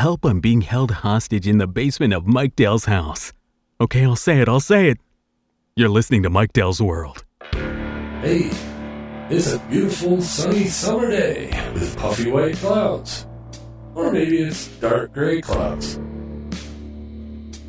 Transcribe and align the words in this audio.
help 0.00 0.24
I'm 0.24 0.40
being 0.40 0.62
held 0.62 0.90
hostage 0.90 1.46
in 1.46 1.58
the 1.58 1.66
basement 1.66 2.14
of 2.14 2.26
Mike 2.26 2.56
Dell's 2.56 2.86
house. 2.86 3.34
Okay, 3.82 4.02
I'll 4.02 4.16
say 4.16 4.40
it, 4.40 4.48
I'll 4.48 4.58
say 4.58 4.88
it. 4.88 4.98
You're 5.76 5.90
listening 5.90 6.22
to 6.22 6.30
Mike 6.30 6.54
Dell's 6.54 6.80
World. 6.80 7.22
Hey, 7.52 8.48
it's 9.28 9.52
a 9.52 9.58
beautiful 9.68 10.22
sunny 10.22 10.64
summer 10.68 11.10
day 11.10 11.50
with 11.74 11.98
puffy 11.98 12.30
white 12.30 12.56
clouds. 12.56 13.26
Or 13.94 14.10
maybe 14.10 14.38
it's 14.38 14.68
dark 14.78 15.12
gray 15.12 15.42
clouds. 15.42 15.98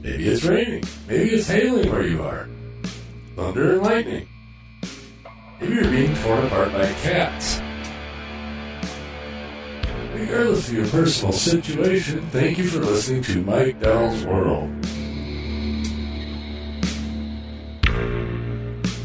Maybe 0.01 0.29
it's 0.29 0.45
raining. 0.45 0.85
Maybe 1.09 1.31
it's 1.31 1.49
hailing 1.49 1.91
where 1.91 2.07
you 2.07 2.23
are. 2.23 2.47
Thunder 3.35 3.73
and 3.73 3.81
lightning. 3.81 4.27
Maybe 5.59 5.73
you're 5.73 5.83
being 5.83 6.15
torn 6.15 6.45
apart 6.45 6.71
by 6.71 6.93
cats. 7.03 7.59
Regardless 10.21 10.67
of 10.69 10.75
your 10.75 10.87
personal 10.87 11.33
situation, 11.33 12.21
thank 12.29 12.59
you 12.59 12.67
for 12.67 12.77
listening 12.77 13.23
to 13.23 13.41
Mike 13.41 13.79
Dell's 13.79 14.23
World. 14.23 14.69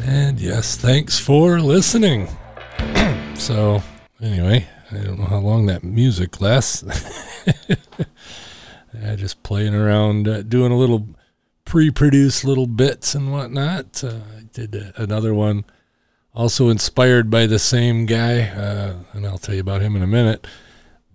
And 0.05 0.38
yes, 0.38 0.77
thanks 0.77 1.18
for 1.18 1.58
listening. 1.58 2.28
so, 3.34 3.82
anyway, 4.20 4.68
I 4.92 4.96
don't 4.98 5.18
know 5.18 5.24
how 5.24 5.38
long 5.38 5.64
that 5.66 5.82
music 5.82 6.38
lasts. 6.42 6.84
uh, 7.70 9.16
just 9.16 9.42
playing 9.42 9.74
around, 9.74 10.28
uh, 10.28 10.42
doing 10.42 10.70
a 10.70 10.77
little 10.77 11.08
pre-produced 11.64 12.44
little 12.44 12.66
bits 12.66 13.14
and 13.14 13.33
whatnot. 13.33 14.05
Uh, 14.05 14.19
I 14.36 14.42
did 14.52 14.77
uh, 14.77 14.92
another 15.02 15.33
one, 15.33 15.64
also 16.34 16.69
inspired 16.69 17.30
by 17.30 17.46
the 17.46 17.58
same 17.58 18.05
guy, 18.05 18.42
uh, 18.42 18.96
and 19.14 19.27
I'll 19.27 19.38
tell 19.38 19.55
you 19.55 19.62
about 19.62 19.80
him 19.80 19.96
in 19.96 20.02
a 20.02 20.06
minute. 20.06 20.46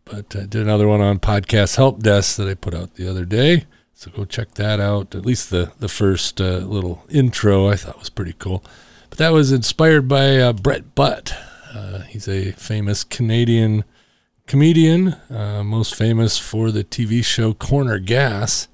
But 0.06 0.36
I 0.36 0.42
did 0.42 0.56
another 0.56 0.88
one 0.88 1.02
on 1.02 1.20
podcast 1.20 1.76
help 1.76 2.02
desk 2.02 2.38
that 2.38 2.48
I 2.48 2.54
put 2.54 2.74
out 2.74 2.96
the 2.96 3.10
other 3.10 3.26
day. 3.26 3.66
So 3.94 4.10
go 4.12 4.26
check 4.26 4.56
that 4.56 4.80
out. 4.80 5.14
At 5.14 5.26
least 5.26 5.50
the 5.50 5.72
the 5.80 5.88
first 5.88 6.42
uh, 6.42 6.58
little 6.58 7.06
intro 7.10 7.68
I 7.68 7.76
thought 7.76 8.00
was 8.00 8.10
pretty 8.10 8.34
cool. 8.38 8.64
But 9.10 9.20
that 9.20 9.34
was 9.34 9.52
inspired 9.52 10.08
by 10.08 10.38
uh, 10.38 10.54
Brent 10.54 10.96
Butt. 10.96 11.36
Uh, 11.74 12.00
he's 12.02 12.28
a 12.28 12.52
famous 12.54 13.04
Canadian 13.04 13.84
comedian, 14.48 15.16
uh, 15.30 15.64
most 15.64 15.96
famous 15.96 16.38
for 16.38 16.72
the 16.72 16.84
TV 16.84 17.24
show 17.24 17.54
Corner 17.54 18.00
Gas, 18.00 18.68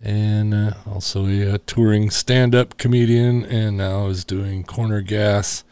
and 0.00 0.52
uh, 0.52 0.72
also 0.86 1.26
a, 1.26 1.54
a 1.54 1.58
touring 1.58 2.10
stand-up 2.10 2.76
comedian, 2.76 3.44
and 3.44 3.78
now 3.78 4.08
is 4.08 4.24
doing 4.24 4.64
Corner 4.64 5.00
Gas, 5.00 5.64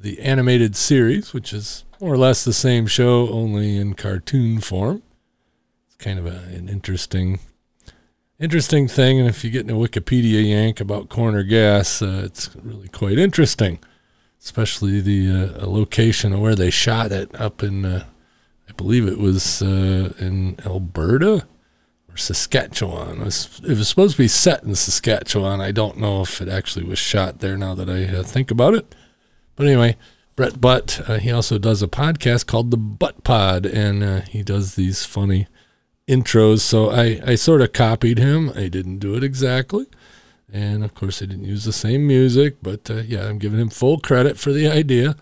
the 0.00 0.20
animated 0.20 0.76
series, 0.76 1.32
which 1.32 1.52
is 1.52 1.84
more 2.00 2.14
or 2.14 2.18
less 2.18 2.44
the 2.44 2.52
same 2.52 2.86
show, 2.86 3.28
only 3.28 3.76
in 3.76 3.94
cartoon 3.94 4.60
form. 4.60 5.02
It's 5.86 5.96
kind 5.96 6.18
of 6.18 6.26
a, 6.26 6.38
an 6.54 6.68
interesting 6.68 7.38
interesting 8.40 8.88
thing. 8.88 9.20
And 9.20 9.28
if 9.28 9.44
you 9.44 9.50
get 9.50 9.68
in 9.68 9.70
a 9.70 9.78
Wikipedia 9.78 10.48
yank 10.48 10.80
about 10.80 11.10
corner 11.10 11.42
gas, 11.42 12.00
uh, 12.00 12.22
it's 12.24 12.50
really 12.56 12.88
quite 12.88 13.18
interesting, 13.18 13.78
especially 14.40 15.00
the 15.00 15.60
uh, 15.60 15.66
location 15.66 16.32
of 16.32 16.40
where 16.40 16.56
they 16.56 16.70
shot 16.70 17.12
it 17.12 17.38
up 17.38 17.62
in, 17.62 17.84
uh, 17.84 18.06
I 18.68 18.72
believe 18.72 19.06
it 19.06 19.18
was 19.18 19.60
uh, 19.62 20.14
in 20.18 20.56
Alberta 20.64 21.46
or 22.08 22.16
Saskatchewan. 22.16 23.20
It 23.20 23.24
was, 23.24 23.60
it 23.62 23.76
was, 23.76 23.88
supposed 23.88 24.16
to 24.16 24.22
be 24.22 24.28
set 24.28 24.64
in 24.64 24.74
Saskatchewan. 24.74 25.60
I 25.60 25.70
don't 25.70 25.98
know 25.98 26.22
if 26.22 26.40
it 26.40 26.48
actually 26.48 26.86
was 26.86 26.98
shot 26.98 27.40
there 27.40 27.58
now 27.58 27.74
that 27.74 27.90
I 27.90 28.04
uh, 28.06 28.22
think 28.22 28.50
about 28.50 28.74
it. 28.74 28.94
But 29.60 29.66
anyway, 29.68 29.98
Brent 30.36 30.58
Butt, 30.58 31.02
uh, 31.06 31.18
he 31.18 31.30
also 31.30 31.58
does 31.58 31.82
a 31.82 31.86
podcast 31.86 32.46
called 32.46 32.70
The 32.70 32.78
Butt 32.78 33.24
Pod, 33.24 33.66
and 33.66 34.24
he 34.24 34.42
does 34.42 34.74
these 34.74 35.04
funny 35.04 35.48
intros. 36.08 36.60
So 36.60 36.90
I, 36.90 37.20
I 37.26 37.34
sort 37.34 37.60
of 37.60 37.74
copied 37.74 38.16
him. 38.16 38.50
I 38.56 38.68
didn't 38.68 39.00
do 39.00 39.14
it 39.16 39.22
exactly. 39.22 39.84
And 40.50 40.82
of 40.82 40.94
course, 40.94 41.20
I 41.20 41.26
didn't 41.26 41.44
use 41.44 41.64
the 41.64 41.74
same 41.74 42.06
music, 42.06 42.56
but 42.62 42.90
uh, 42.90 43.02
yeah, 43.02 43.26
I'm 43.26 43.36
giving 43.36 43.60
him 43.60 43.68
full 43.68 43.98
credit 43.98 44.38
for 44.38 44.50
the 44.50 44.66
idea. 44.66 45.14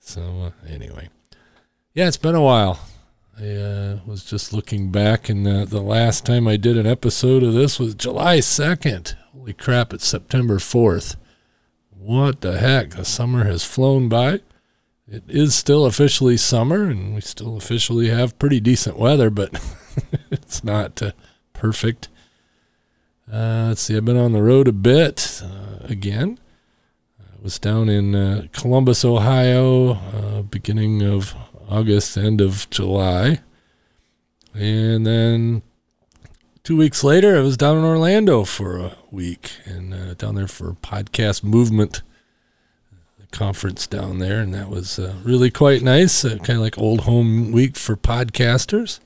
So 0.00 0.22
uh, 0.46 0.68
anyway, 0.68 1.10
yeah, 1.94 2.08
it's 2.08 2.16
been 2.16 2.34
a 2.34 2.42
while. 2.42 2.80
I 3.40 3.50
uh, 3.50 3.98
was 4.04 4.24
just 4.24 4.52
looking 4.52 4.90
back, 4.90 5.28
and 5.28 5.46
uh, 5.46 5.64
the 5.64 5.80
last 5.80 6.26
time 6.26 6.48
I 6.48 6.56
did 6.56 6.76
an 6.76 6.88
episode 6.88 7.44
of 7.44 7.52
this 7.52 7.78
was 7.78 7.94
July 7.94 8.38
2nd. 8.38 9.14
Holy 9.32 9.52
crap, 9.52 9.92
it's 9.94 10.08
September 10.08 10.56
4th. 10.56 11.14
What 12.06 12.40
the 12.40 12.56
heck? 12.58 12.90
The 12.90 13.04
summer 13.04 13.42
has 13.46 13.64
flown 13.64 14.08
by. 14.08 14.34
It 15.08 15.24
is 15.26 15.56
still 15.56 15.84
officially 15.84 16.36
summer, 16.36 16.84
and 16.84 17.16
we 17.16 17.20
still 17.20 17.56
officially 17.56 18.10
have 18.10 18.38
pretty 18.38 18.60
decent 18.60 18.96
weather, 18.96 19.28
but 19.28 19.50
it's 20.30 20.62
not 20.62 21.02
uh, 21.02 21.10
perfect. 21.52 22.08
Uh, 23.28 23.66
let's 23.70 23.82
see, 23.82 23.96
I've 23.96 24.04
been 24.04 24.16
on 24.16 24.30
the 24.30 24.40
road 24.40 24.68
a 24.68 24.72
bit 24.72 25.42
uh, 25.42 25.78
again. 25.80 26.38
I 27.18 27.42
was 27.42 27.58
down 27.58 27.88
in 27.88 28.14
uh, 28.14 28.46
Columbus, 28.52 29.04
Ohio, 29.04 29.94
uh, 29.94 30.42
beginning 30.42 31.02
of 31.02 31.34
August, 31.68 32.16
end 32.16 32.40
of 32.40 32.70
July. 32.70 33.40
And 34.54 35.04
then 35.04 35.62
two 36.66 36.76
weeks 36.76 37.04
later, 37.04 37.36
I 37.36 37.42
was 37.42 37.56
down 37.56 37.78
in 37.78 37.84
Orlando 37.84 38.42
for 38.42 38.76
a 38.76 38.96
week 39.12 39.52
and 39.64 39.94
uh, 39.94 40.14
down 40.14 40.34
there 40.34 40.48
for 40.48 40.72
podcast 40.72 41.44
movement 41.44 42.02
conference 43.30 43.86
down 43.86 44.18
there, 44.18 44.40
and 44.40 44.52
that 44.52 44.68
was 44.68 44.98
uh, 44.98 45.14
really 45.22 45.48
quite 45.48 45.82
nice. 45.82 46.24
Uh, 46.24 46.38
kind 46.38 46.56
of 46.56 46.62
like 46.62 46.76
old 46.76 47.02
home 47.02 47.52
week 47.52 47.76
for 47.76 47.96
podcasters. 47.96 48.98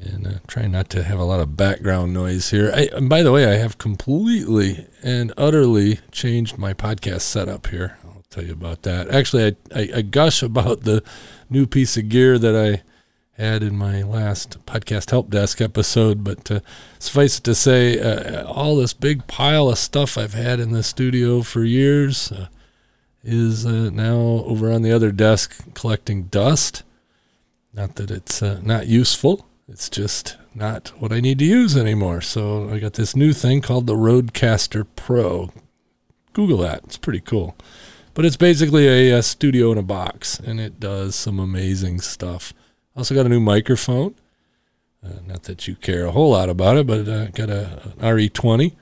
And 0.00 0.28
uh, 0.28 0.30
trying 0.46 0.70
not 0.70 0.90
to 0.90 1.02
have 1.02 1.18
a 1.18 1.24
lot 1.24 1.40
of 1.40 1.56
background 1.56 2.14
noise 2.14 2.50
here. 2.50 2.70
I, 2.72 2.88
and 2.92 3.08
by 3.08 3.24
the 3.24 3.32
way, 3.32 3.46
I 3.46 3.56
have 3.56 3.78
completely 3.78 4.86
and 5.02 5.32
utterly 5.36 5.98
changed 6.12 6.56
my 6.56 6.72
podcast 6.72 7.22
setup 7.22 7.66
here. 7.66 7.98
I'll 8.04 8.22
tell 8.30 8.44
you 8.44 8.52
about 8.52 8.82
that. 8.82 9.10
Actually, 9.10 9.56
I, 9.74 9.80
I, 9.80 9.88
I 9.96 10.02
gush 10.02 10.40
about 10.40 10.82
the 10.82 11.02
new 11.50 11.66
piece 11.66 11.96
of 11.96 12.08
gear 12.08 12.38
that 12.38 12.54
I 12.54 12.82
had 13.38 13.62
in 13.62 13.76
my 13.76 14.02
last 14.02 14.64
podcast 14.66 15.10
help 15.10 15.30
desk 15.30 15.60
episode, 15.60 16.22
but 16.22 16.50
uh, 16.50 16.60
suffice 16.98 17.38
it 17.38 17.44
to 17.44 17.54
say, 17.54 17.98
uh, 17.98 18.44
all 18.44 18.76
this 18.76 18.92
big 18.92 19.26
pile 19.26 19.70
of 19.70 19.78
stuff 19.78 20.18
I've 20.18 20.34
had 20.34 20.60
in 20.60 20.72
the 20.72 20.82
studio 20.82 21.42
for 21.42 21.64
years 21.64 22.30
uh, 22.30 22.48
is 23.24 23.64
uh, 23.64 23.90
now 23.90 24.16
over 24.46 24.70
on 24.70 24.82
the 24.82 24.92
other 24.92 25.12
desk 25.12 25.74
collecting 25.74 26.24
dust. 26.24 26.82
Not 27.72 27.94
that 27.94 28.10
it's 28.10 28.42
uh, 28.42 28.60
not 28.62 28.86
useful, 28.86 29.46
it's 29.66 29.88
just 29.88 30.36
not 30.54 30.92
what 30.98 31.12
I 31.12 31.20
need 31.20 31.38
to 31.38 31.46
use 31.46 31.74
anymore. 31.76 32.20
So 32.20 32.68
I 32.68 32.78
got 32.78 32.94
this 32.94 33.16
new 33.16 33.32
thing 33.32 33.62
called 33.62 33.86
the 33.86 33.94
Rodecaster 33.94 34.86
Pro. 34.94 35.50
Google 36.34 36.58
that, 36.58 36.84
it's 36.84 36.98
pretty 36.98 37.20
cool. 37.20 37.56
But 38.12 38.26
it's 38.26 38.36
basically 38.36 38.86
a, 38.88 39.18
a 39.18 39.22
studio 39.22 39.72
in 39.72 39.78
a 39.78 39.82
box, 39.82 40.38
and 40.38 40.60
it 40.60 40.78
does 40.78 41.14
some 41.14 41.38
amazing 41.38 42.02
stuff. 42.02 42.52
Also 42.96 43.14
got 43.14 43.26
a 43.26 43.30
new 43.30 43.40
microphone. 43.40 44.14
Uh, 45.04 45.20
not 45.26 45.44
that 45.44 45.66
you 45.66 45.74
care 45.74 46.06
a 46.06 46.12
whole 46.12 46.30
lot 46.30 46.48
about 46.48 46.76
it, 46.76 46.86
but 46.86 47.08
uh, 47.08 47.26
got 47.28 47.50
a, 47.50 47.82
an 47.84 47.92
RE20 47.98 48.76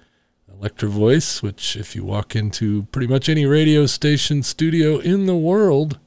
Electro 0.52 0.90
Voice, 0.90 1.42
which 1.42 1.76
if 1.76 1.96
you 1.96 2.04
walk 2.04 2.36
into 2.36 2.82
pretty 2.92 3.06
much 3.06 3.28
any 3.28 3.46
radio 3.46 3.86
station 3.86 4.42
studio 4.42 4.98
in 4.98 5.24
the 5.24 5.36
world, 5.36 5.98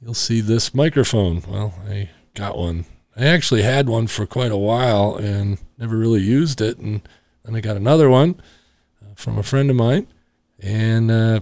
you'll 0.00 0.14
see 0.14 0.40
this 0.40 0.74
microphone. 0.74 1.42
Well, 1.46 1.74
I 1.88 2.10
got 2.34 2.58
one. 2.58 2.86
I 3.16 3.26
actually 3.26 3.62
had 3.62 3.88
one 3.88 4.08
for 4.08 4.26
quite 4.26 4.50
a 4.50 4.56
while 4.56 5.14
and 5.16 5.58
never 5.76 5.96
really 5.96 6.20
used 6.20 6.60
it. 6.60 6.78
And 6.78 7.02
then 7.44 7.54
I 7.54 7.60
got 7.60 7.76
another 7.76 8.08
one 8.08 8.40
uh, 9.02 9.14
from 9.14 9.38
a 9.38 9.44
friend 9.44 9.70
of 9.70 9.76
mine. 9.76 10.08
And 10.60 11.10
uh, 11.10 11.40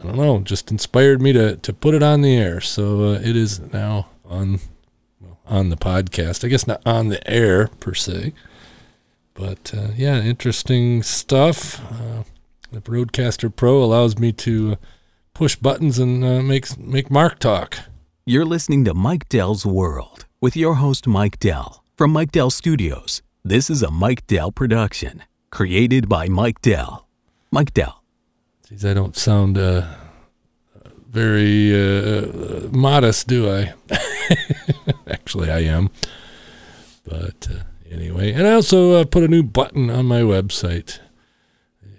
I, 0.00 0.04
don't 0.04 0.16
know, 0.16 0.40
just 0.40 0.70
inspired 0.70 1.20
me 1.22 1.32
to, 1.32 1.56
to 1.56 1.72
put 1.72 1.94
it 1.94 2.02
on 2.02 2.20
the 2.20 2.36
air. 2.36 2.60
So 2.60 3.04
uh, 3.04 3.20
it 3.22 3.36
is 3.36 3.60
now 3.72 4.08
on 4.24 4.60
on 5.46 5.68
the 5.68 5.76
podcast. 5.76 6.44
I 6.44 6.48
guess 6.48 6.66
not 6.66 6.82
on 6.84 7.08
the 7.08 7.28
air 7.30 7.68
per 7.80 7.94
se. 7.94 8.32
But 9.34 9.72
uh, 9.76 9.88
yeah, 9.96 10.22
interesting 10.22 11.02
stuff. 11.02 11.80
Uh, 11.92 12.24
the 12.72 12.80
Rodecaster 12.80 13.54
Pro 13.54 13.82
allows 13.82 14.18
me 14.18 14.32
to 14.32 14.76
push 15.34 15.56
buttons 15.56 15.98
and 15.98 16.24
uh, 16.24 16.42
make 16.42 16.76
make 16.78 17.10
Mark 17.10 17.38
talk. 17.38 17.78
You're 18.24 18.44
listening 18.44 18.84
to 18.86 18.94
Mike 18.94 19.28
Dell's 19.28 19.64
World 19.64 20.26
with 20.40 20.56
your 20.56 20.74
host 20.74 21.06
Mike 21.06 21.38
Dell 21.38 21.84
from 21.96 22.10
Mike 22.12 22.32
Dell 22.32 22.50
Studios. 22.50 23.22
This 23.44 23.70
is 23.70 23.82
a 23.82 23.90
Mike 23.90 24.26
Dell 24.26 24.50
production, 24.50 25.22
created 25.50 26.08
by 26.08 26.28
Mike 26.28 26.60
Dell. 26.60 27.06
Mike 27.52 27.72
Dell. 27.72 28.02
Geez, 28.68 28.84
I 28.84 28.94
don't 28.94 29.16
sound 29.16 29.56
uh, 29.56 29.86
very 31.08 31.72
uh, 31.72 32.68
modest, 32.72 33.28
do 33.28 33.48
I? 33.48 33.74
Actually, 35.06 35.52
I 35.52 35.60
am. 35.60 35.90
But 37.04 37.46
uh, 37.48 37.62
anyway. 37.88 38.32
And 38.32 38.44
I 38.44 38.54
also 38.54 38.94
uh, 38.94 39.04
put 39.04 39.22
a 39.22 39.28
new 39.28 39.44
button 39.44 39.88
on 39.88 40.06
my 40.06 40.20
website. 40.20 40.98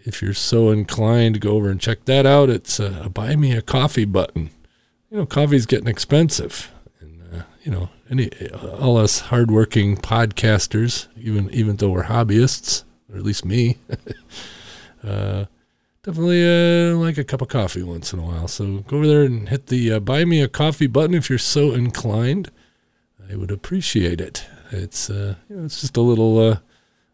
If 0.04 0.22
you're 0.22 0.34
so 0.34 0.69
inclined, 0.69 1.40
go 1.40 1.52
over 1.52 1.69
and 1.69 1.80
check 1.80 2.04
that 2.04 2.25
out. 2.25 2.50
It's 2.50 2.81
a, 2.81 3.04
a 3.06 3.10
buy 3.10 3.38
me 3.38 3.54
a 3.54 3.62
coffee 3.62 4.06
button. 4.06 4.50
You 5.10 5.19
know, 5.19 5.25
coffee's 5.25 5.66
getting 5.66 5.88
expensive. 5.88 6.72
And 7.00 7.22
uh, 7.34 7.44
you 7.64 7.72
know, 7.72 7.90
any 8.10 8.30
all 8.52 8.98
us 8.98 9.22
hardworking 9.22 9.96
podcasters, 9.96 11.08
even 11.18 11.50
even 11.52 11.78
though 11.78 11.92
we're 11.92 12.04
hobbyists, 12.04 12.84
or 13.10 13.18
at 13.18 13.24
least 13.24 13.46
me, 13.46 13.78
uh, 15.04 15.46
definitely 16.07 16.48
uh, 16.48 16.95
like 16.95 17.18
a 17.18 17.24
cup 17.25 17.42
of 17.42 17.50
coffee 17.50 17.83
once 17.83 18.13
in 18.13 18.19
a 18.19 18.24
while. 18.24 18.48
So 18.48 18.77
go 18.88 18.95
over 18.98 19.07
there 19.07 19.24
and 19.24 19.50
hit 19.50 19.68
the 19.68 19.92
uh, 19.92 20.00
buy 20.00 20.24
me 20.24 20.42
a 20.42 20.48
coffee 20.48 20.88
button 20.88 21.13
if 21.13 21.30
you're 21.30 21.38
so 21.38 21.74
inclined. 21.74 22.50
I 23.30 23.36
would 23.36 23.51
appreciate 23.51 24.21
it. 24.21 24.45
It's 24.71 25.09
uh, 25.09 25.36
you 25.50 25.57
know, 25.57 25.65
it's 25.65 25.81
just 25.81 25.98
a 25.98 26.01
little 26.01 26.39
uh, 26.39 26.59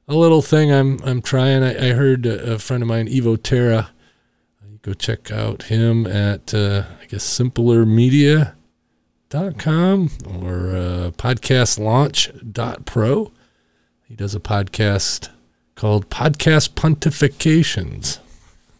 a 0.07 0.15
little 0.15 0.43
thing 0.43 0.71
I'm 0.71 0.99
I'm 1.03 1.23
trying. 1.23 1.63
I, 1.63 1.89
I 1.89 1.93
heard 1.93 2.27
a, 2.27 2.53
a 2.53 2.59
friend 2.59 2.83
of 2.83 2.89
mine, 2.89 3.07
Evo 3.07 3.41
Terra. 3.41 3.89
Go 4.83 4.93
check 4.93 5.31
out 5.31 5.63
him 5.63 6.05
at 6.05 6.53
uh, 6.53 6.83
I 7.01 7.05
guess 7.05 7.25
simplermedia.com 7.25 10.09
or 10.27 10.75
uh, 10.75 11.09
podcastlaunch.pro. 11.17 13.31
He 14.03 14.15
does 14.15 14.35
a 14.35 14.39
podcast 14.39 15.29
called 15.75 16.09
Podcast 16.09 16.75
Pontifications. 16.75 18.19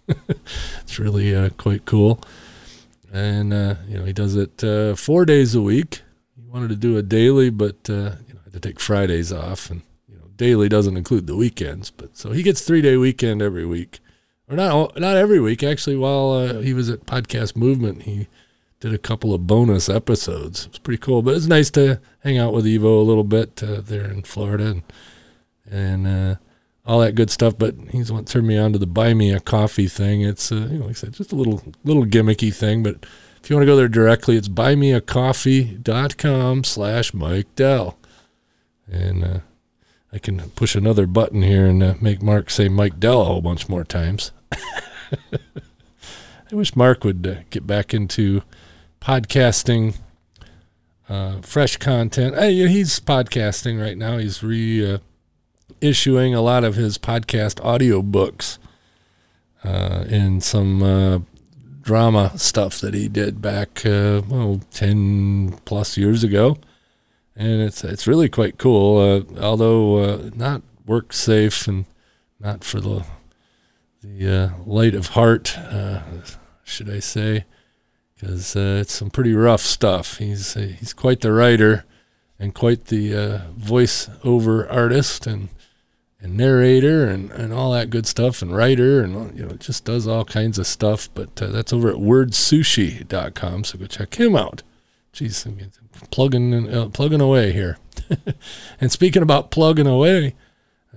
it's 0.82 1.00
really 1.00 1.36
uh, 1.36 1.50
quite 1.52 1.86
cool. 1.86 2.22
And, 3.12 3.54
uh, 3.54 3.76
you 3.88 4.00
know, 4.00 4.06
he 4.06 4.14
does 4.14 4.36
it 4.36 4.64
uh, 4.64 4.96
four 4.96 5.26
days 5.26 5.54
a 5.54 5.62
week. 5.62 6.02
He 6.36 6.42
wanted 6.48 6.70
to 6.70 6.76
do 6.76 6.98
a 6.98 7.04
daily, 7.04 7.52
but, 7.52 7.90
uh, 7.90 8.18
you 8.28 8.34
know, 8.34 8.40
had 8.44 8.54
to 8.54 8.60
take 8.60 8.80
Fridays 8.80 9.32
off. 9.32 9.70
And, 9.70 9.84
you 10.08 10.16
know, 10.18 10.26
daily 10.36 10.68
doesn't 10.68 10.98
include 10.98 11.28
the 11.28 11.36
weekends. 11.36 11.92
But 11.92 12.18
so 12.18 12.32
he 12.32 12.42
gets 12.42 12.62
three 12.62 12.82
day 12.82 12.98
weekend 12.98 13.42
every 13.42 13.66
week. 13.66 14.00
Or 14.50 14.58
not, 14.58 15.00
not 15.00 15.16
every 15.16 15.40
week. 15.40 15.64
Actually, 15.64 15.96
while 15.96 16.32
uh, 16.32 16.60
he 16.60 16.74
was 16.74 16.90
at 16.90 17.06
Podcast 17.06 17.56
Movement, 17.56 18.02
he 18.02 18.28
did 18.80 18.94
a 18.94 18.98
couple 18.98 19.34
of 19.34 19.48
bonus 19.48 19.88
episodes. 19.90 20.66
It's 20.66 20.80
pretty 20.80 21.00
cool. 21.00 21.22
But 21.22 21.36
it's 21.36 21.46
nice 21.46 21.70
to 21.72 22.02
hang 22.24 22.38
out 22.38 22.54
with 22.54 22.66
Evo 22.66 23.00
a 23.00 23.04
little 23.04 23.24
bit 23.24 23.64
uh, 23.64 23.80
there 23.80 24.10
in 24.10 24.24
Florida. 24.24 24.66
And, 24.66 24.84
and 25.70 26.08
uh, 26.08 26.36
all 26.86 27.00
that 27.00 27.16
good 27.16 27.30
stuff. 27.30 27.58
But 27.58 27.76
he's 27.92 28.12
what 28.12 28.28
turned 28.28 28.48
me 28.48 28.58
on 28.58 28.74
to 28.74 28.80
the 28.80 28.88
buy 28.88 29.14
me 29.14 29.32
a 29.32 29.40
coffee 29.40 29.88
thing. 29.88 30.22
It's 30.22 30.52
uh, 30.52 30.56
you 30.56 30.80
know, 30.80 30.86
like 30.86 30.92
I 30.92 30.94
said, 30.94 31.14
just 31.14 31.32
a 31.32 31.36
little 31.36 31.62
little 31.84 32.06
gimmicky 32.06 32.54
thing. 32.54 32.84
But 32.84 33.06
if 33.44 33.50
you 33.50 33.56
want 33.56 33.64
to 33.64 33.72
go 33.72 33.76
there 33.76 33.88
directly, 33.88 34.38
it's 34.38 34.48
buymeacoffee.com 34.48 36.64
slash 36.64 37.14
Mike 37.14 37.56
Dell. 37.56 37.98
And 38.90 39.24
uh, 39.24 39.40
I 40.12 40.20
can 40.20 40.50
push 40.52 40.76
another 40.76 41.08
button 41.08 41.42
here 41.42 41.66
and 41.66 41.84
uh, 41.84 41.96
make 42.00 42.22
Mark 42.22 42.50
say 42.50 42.70
Mike 42.70 43.00
Dell 43.00 43.22
a 43.22 43.26
whole 43.26 43.42
bunch 43.42 43.68
more 43.68 43.84
times. 43.84 44.32
I 44.52 45.40
wish 46.52 46.76
Mark 46.76 47.04
would 47.04 47.26
uh, 47.26 47.36
get 47.50 47.66
back 47.66 47.94
into 47.94 48.44
podcasting, 49.02 49.98
uh, 51.10 51.42
fresh 51.42 51.78
content. 51.78 52.38
he's 52.38 53.00
podcasting 53.00 53.82
right 53.82 53.98
now. 53.98 54.20
He's 54.20 54.44
re 54.44 54.94
uh, 54.94 55.00
issuing 55.84 56.34
a 56.34 56.42
lot 56.42 56.64
of 56.64 56.76
his 56.76 56.98
podcast 56.98 57.64
audio 57.64 58.02
books 58.02 58.58
uh, 59.66 60.06
and 60.10 60.42
some 60.42 60.82
uh, 60.82 61.20
drama 61.82 62.32
stuff 62.38 62.80
that 62.80 62.94
he 62.94 63.10
did 63.10 63.42
back 63.42 63.86
uh, 63.86 64.22
well 64.30 64.62
10 64.72 65.60
plus 65.66 65.98
years 65.98 66.24
ago. 66.24 66.58
And 67.36 67.62
it's 67.62 67.84
it's 67.84 68.08
really 68.08 68.30
quite 68.30 68.58
cool 68.58 68.98
uh, 69.00 69.42
although 69.42 69.98
uh, 69.98 70.30
not 70.36 70.62
work 70.86 71.12
safe 71.12 71.68
and 71.68 71.86
not 72.40 72.64
for 72.64 72.80
the 72.80 73.06
the 74.02 74.34
uh, 74.36 74.50
light 74.66 74.96
of 74.96 75.08
heart 75.08 75.58
should 76.64 76.90
I 76.90 77.00
say 77.00 77.44
because 78.16 78.56
it's 78.56 78.94
some 78.94 79.10
pretty 79.10 79.34
rough 79.34 79.62
stuff. 79.62 80.18
He's 80.18 80.54
he's 80.54 80.94
quite 80.94 81.20
the 81.22 81.34
writer 81.34 81.84
and 82.40 82.54
quite 82.54 82.86
the 82.86 83.42
voice 83.58 84.10
over 84.24 84.70
artist 84.70 85.28
and 85.28 85.50
and 86.24 86.38
narrator 86.38 87.06
and, 87.06 87.30
and 87.31 87.52
all 87.54 87.74
that 87.74 87.90
good 87.90 88.08
stuff 88.08 88.42
and 88.42 88.56
writer 88.56 89.04
and 89.04 89.38
you 89.38 89.46
know 89.46 89.52
just 89.58 89.84
does 89.84 90.08
all 90.08 90.24
kinds 90.24 90.58
of 90.58 90.66
stuff 90.66 91.10
but 91.14 91.40
uh, 91.42 91.48
that's 91.48 91.74
over 91.74 91.90
at 91.90 91.98
wordsushi.com 91.98 93.66
so 93.66 93.78
go 93.78 93.86
check 93.86 94.16
him 94.16 94.36
out. 94.36 94.64
Jeez 95.14 95.46
I'm 95.46 95.60
plugging 96.10 96.74
uh, 96.74 96.90
plugging 96.90 97.22
away 97.22 97.52
here. 97.52 97.78
And 98.81 98.92
speaking 98.92 99.22
about 99.22 99.52
plugging 99.52 99.86
away 99.86 100.36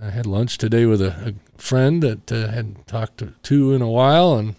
I 0.01 0.11
had 0.11 0.27
lunch 0.27 0.59
today 0.59 0.87
with 0.87 1.03
a, 1.03 1.35
a 1.35 1.61
friend 1.61 2.03
that 2.03 2.31
uh, 2.31 2.49
hadn't 2.49 2.87
talked 2.87 3.19
to, 3.19 3.33
to, 3.43 3.73
in 3.73 3.83
a 3.83 3.91
while 3.91 4.35
and 4.35 4.55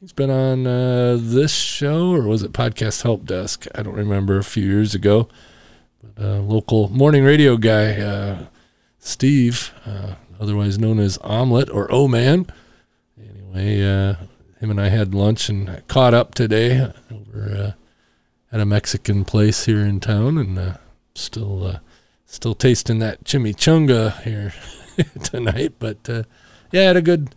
he's 0.00 0.12
been 0.12 0.30
on 0.30 0.66
uh, 0.66 1.16
this 1.18 1.54
show 1.54 2.10
or 2.10 2.22
was 2.22 2.42
it 2.42 2.52
podcast 2.52 3.02
help 3.02 3.24
desk? 3.24 3.66
I 3.74 3.82
don't 3.82 3.94
remember 3.94 4.36
a 4.36 4.44
few 4.44 4.64
years 4.64 4.94
ago. 4.94 5.28
But 6.02 6.22
a 6.22 6.36
uh, 6.36 6.40
local 6.40 6.88
morning 6.88 7.24
radio 7.24 7.56
guy 7.56 8.00
uh, 8.00 8.46
Steve, 9.00 9.72
uh, 9.86 10.14
otherwise 10.38 10.78
known 10.78 11.00
as 11.00 11.18
Omelet 11.22 11.70
or 11.70 11.90
O 11.90 12.06
Man. 12.06 12.46
Anyway, 13.18 13.82
uh, 13.82 14.14
him 14.60 14.70
and 14.70 14.80
I 14.80 14.88
had 14.90 15.14
lunch 15.14 15.48
and 15.48 15.82
caught 15.88 16.14
up 16.14 16.34
today 16.34 16.92
over 17.10 17.56
uh, 17.56 17.72
at 18.52 18.60
a 18.60 18.66
Mexican 18.66 19.24
place 19.24 19.64
here 19.64 19.80
in 19.80 20.00
town, 20.00 20.36
and 20.36 20.58
uh, 20.58 20.74
still 21.14 21.66
uh, 21.66 21.78
still 22.26 22.54
tasting 22.54 22.98
that 22.98 23.24
chimichanga 23.24 24.20
here 24.22 24.52
tonight. 25.24 25.74
But 25.78 26.08
uh, 26.08 26.22
yeah, 26.70 26.82
had 26.82 26.96
a 26.96 27.02
good 27.02 27.34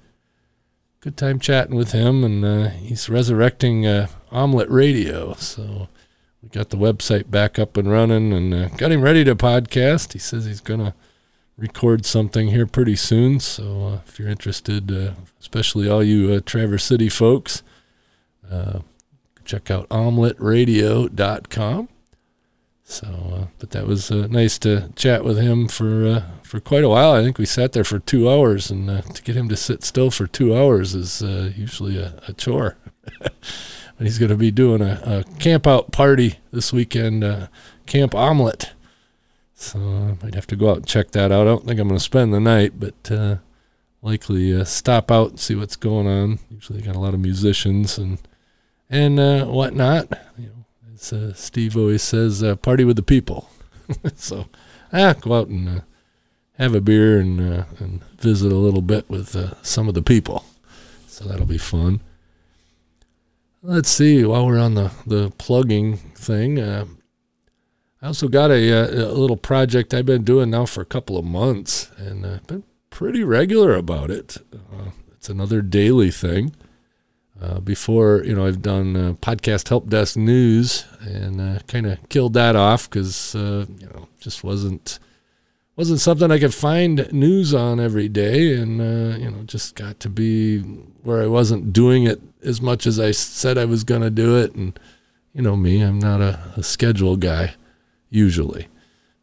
good 0.99 1.15
time 1.15 1.39
chatting 1.39 1.75
with 1.75 1.93
him, 1.93 2.25
and 2.25 2.73
he's 2.73 3.09
resurrecting 3.09 3.85
Omelet 4.31 4.69
Radio, 4.69 5.33
so 5.35 5.87
we 6.41 6.49
got 6.49 6.71
the 6.71 6.77
website 6.77 7.31
back 7.31 7.57
up 7.57 7.77
and 7.77 7.89
running 7.89 8.33
and 8.33 8.77
got 8.77 8.91
him 8.91 9.01
ready 9.01 9.23
to 9.23 9.35
podcast. 9.35 10.11
He 10.11 10.19
says 10.19 10.45
he's 10.45 10.61
going 10.61 10.81
to 10.81 10.93
record 11.57 12.05
something 12.05 12.49
here 12.49 12.65
pretty 12.65 12.95
soon. 12.95 13.39
So 13.39 13.87
uh, 13.87 13.99
if 14.07 14.17
you're 14.19 14.29
interested, 14.29 14.91
uh, 14.91 15.11
especially 15.39 15.89
all 15.89 16.03
you 16.03 16.33
uh, 16.33 16.41
Traverse 16.45 16.83
City 16.83 17.09
folks, 17.09 17.63
uh, 18.49 18.79
check 19.45 19.71
out 19.71 19.87
omeletradio.com. 19.89 21.89
So, 22.85 23.07
uh, 23.07 23.45
but 23.59 23.69
that 23.71 23.87
was 23.87 24.11
uh, 24.11 24.27
nice 24.29 24.59
to 24.59 24.91
chat 24.95 25.23
with 25.23 25.37
him 25.37 25.69
for 25.69 26.25
for 26.43 26.59
quite 26.59 26.83
a 26.83 26.89
while. 26.89 27.13
I 27.13 27.23
think 27.23 27.37
we 27.37 27.45
sat 27.45 27.71
there 27.71 27.85
for 27.85 27.97
two 27.97 28.29
hours, 28.29 28.69
and 28.69 28.87
to 29.15 29.23
get 29.23 29.37
him 29.37 29.47
to 29.49 29.55
sit 29.55 29.83
still 29.83 30.11
for 30.11 30.27
two 30.27 30.55
hours 30.55 30.93
is 30.93 31.21
usually 31.57 31.97
a, 31.97 32.21
a 32.27 32.33
chore. 32.33 32.77
but 33.19 33.33
he's 33.99 34.19
going 34.19 34.29
to 34.29 34.37
be 34.37 34.51
doing 34.51 34.81
a, 34.81 35.01
a, 35.05 35.23
camp 35.39 35.65
out 35.65 35.93
party 35.93 36.39
this 36.51 36.73
weekend, 36.73 37.23
Camp 37.85 38.13
Omelet 38.13 38.73
so 39.63 39.79
I 39.79 40.23
might 40.23 40.35
have 40.35 40.47
to 40.47 40.55
go 40.57 40.71
out 40.71 40.77
and 40.77 40.87
check 40.87 41.11
that 41.11 41.31
out. 41.31 41.41
I 41.41 41.45
don't 41.45 41.65
think 41.65 41.79
I'm 41.79 41.87
going 41.87 41.97
to 41.97 42.03
spend 42.03 42.33
the 42.33 42.39
night, 42.39 42.73
but 42.79 43.09
uh, 43.09 43.37
likely 44.01 44.53
uh, 44.53 44.65
stop 44.65 45.09
out 45.09 45.29
and 45.29 45.39
see 45.39 45.55
what's 45.55 45.77
going 45.77 46.05
on. 46.05 46.39
Usually 46.49 46.81
got 46.81 46.97
a 46.97 46.99
lot 46.99 47.13
of 47.13 47.21
musicians 47.21 47.97
and 47.97 48.19
and 48.89 49.19
uh, 49.19 49.45
whatnot. 49.45 50.09
You 50.37 50.47
know, 50.47 50.65
as 50.93 51.13
uh, 51.13 51.33
Steve 51.33 51.77
always 51.77 52.03
says, 52.03 52.43
uh, 52.43 52.57
party 52.57 52.83
with 52.83 52.97
the 52.97 53.03
people. 53.03 53.49
so 54.15 54.47
ah, 54.91 55.13
go 55.13 55.33
out 55.33 55.47
and 55.47 55.69
uh, 55.69 55.81
have 56.57 56.75
a 56.75 56.81
beer 56.81 57.19
and 57.19 57.39
and 57.79 58.03
visit 58.19 58.51
a 58.51 58.57
little 58.57 58.81
bit 58.81 59.09
with 59.09 59.35
some 59.65 59.87
of 59.87 59.93
the 59.93 60.03
people. 60.03 60.43
So 61.07 61.23
that'll 61.25 61.45
be 61.45 61.57
fun. 61.57 62.01
Let's 63.61 63.89
see. 63.89 64.25
While 64.25 64.45
we're 64.45 64.59
on 64.59 64.73
the 64.73 64.91
the 65.07 65.31
plugging 65.37 65.97
thing 65.97 66.59
I 68.03 68.07
also 68.07 68.27
got 68.27 68.51
a, 68.51 68.69
uh, 68.69 69.11
a, 69.11 69.15
little 69.15 69.37
project 69.37 69.93
I've 69.93 70.05
been 70.05 70.25
doing 70.25 70.49
now 70.49 70.65
for 70.65 70.81
a 70.81 70.85
couple 70.85 71.17
of 71.17 71.23
months, 71.23 71.89
and 71.97 72.25
I've 72.25 72.33
uh, 72.33 72.47
been 72.47 72.63
pretty 72.89 73.23
regular 73.23 73.75
about 73.75 74.11
it. 74.11 74.35
Uh, 74.53 74.89
it's 75.13 75.29
another 75.29 75.61
daily 75.61 76.11
thing. 76.11 76.53
Uh, 77.41 77.61
before, 77.61 78.21
you 78.25 78.35
know, 78.35 78.45
I've 78.45 78.61
done 78.61 78.97
uh, 78.97 79.13
podcast 79.21 79.69
help 79.69 79.87
desk 79.87 80.17
news 80.17 80.83
and 80.99 81.39
uh, 81.39 81.59
kind 81.67 81.85
of 81.85 82.09
killed 82.09 82.33
that 82.33 82.57
off 82.57 82.89
because 82.89 83.35
you 83.35 83.89
know 83.93 84.09
just 84.19 84.43
wasn't 84.43 84.99
wasn't 85.77 86.01
something 86.01 86.29
I 86.29 86.39
could 86.39 86.53
find 86.53 87.11
news 87.13 87.53
on 87.53 87.79
every 87.79 88.09
day, 88.09 88.53
and 88.53 88.79
you 89.21 89.31
know 89.31 89.43
just 89.45 89.75
got 89.75 90.01
to 90.01 90.09
be 90.09 90.59
where 91.03 91.23
I 91.23 91.27
wasn't 91.27 91.71
doing 91.71 92.03
it 92.03 92.21
as 92.43 92.61
much 92.61 92.85
as 92.85 92.99
I 92.99 93.11
said 93.11 93.57
I 93.57 93.63
was 93.63 93.85
going 93.85 94.01
to 94.01 94.09
do 94.09 94.37
it, 94.37 94.55
and 94.55 94.77
you 95.33 95.41
know 95.41 95.55
me, 95.55 95.81
I'm 95.81 95.99
not 95.99 96.19
a, 96.19 96.51
a 96.57 96.63
schedule 96.63 97.15
guy 97.15 97.55
usually. 98.13 98.67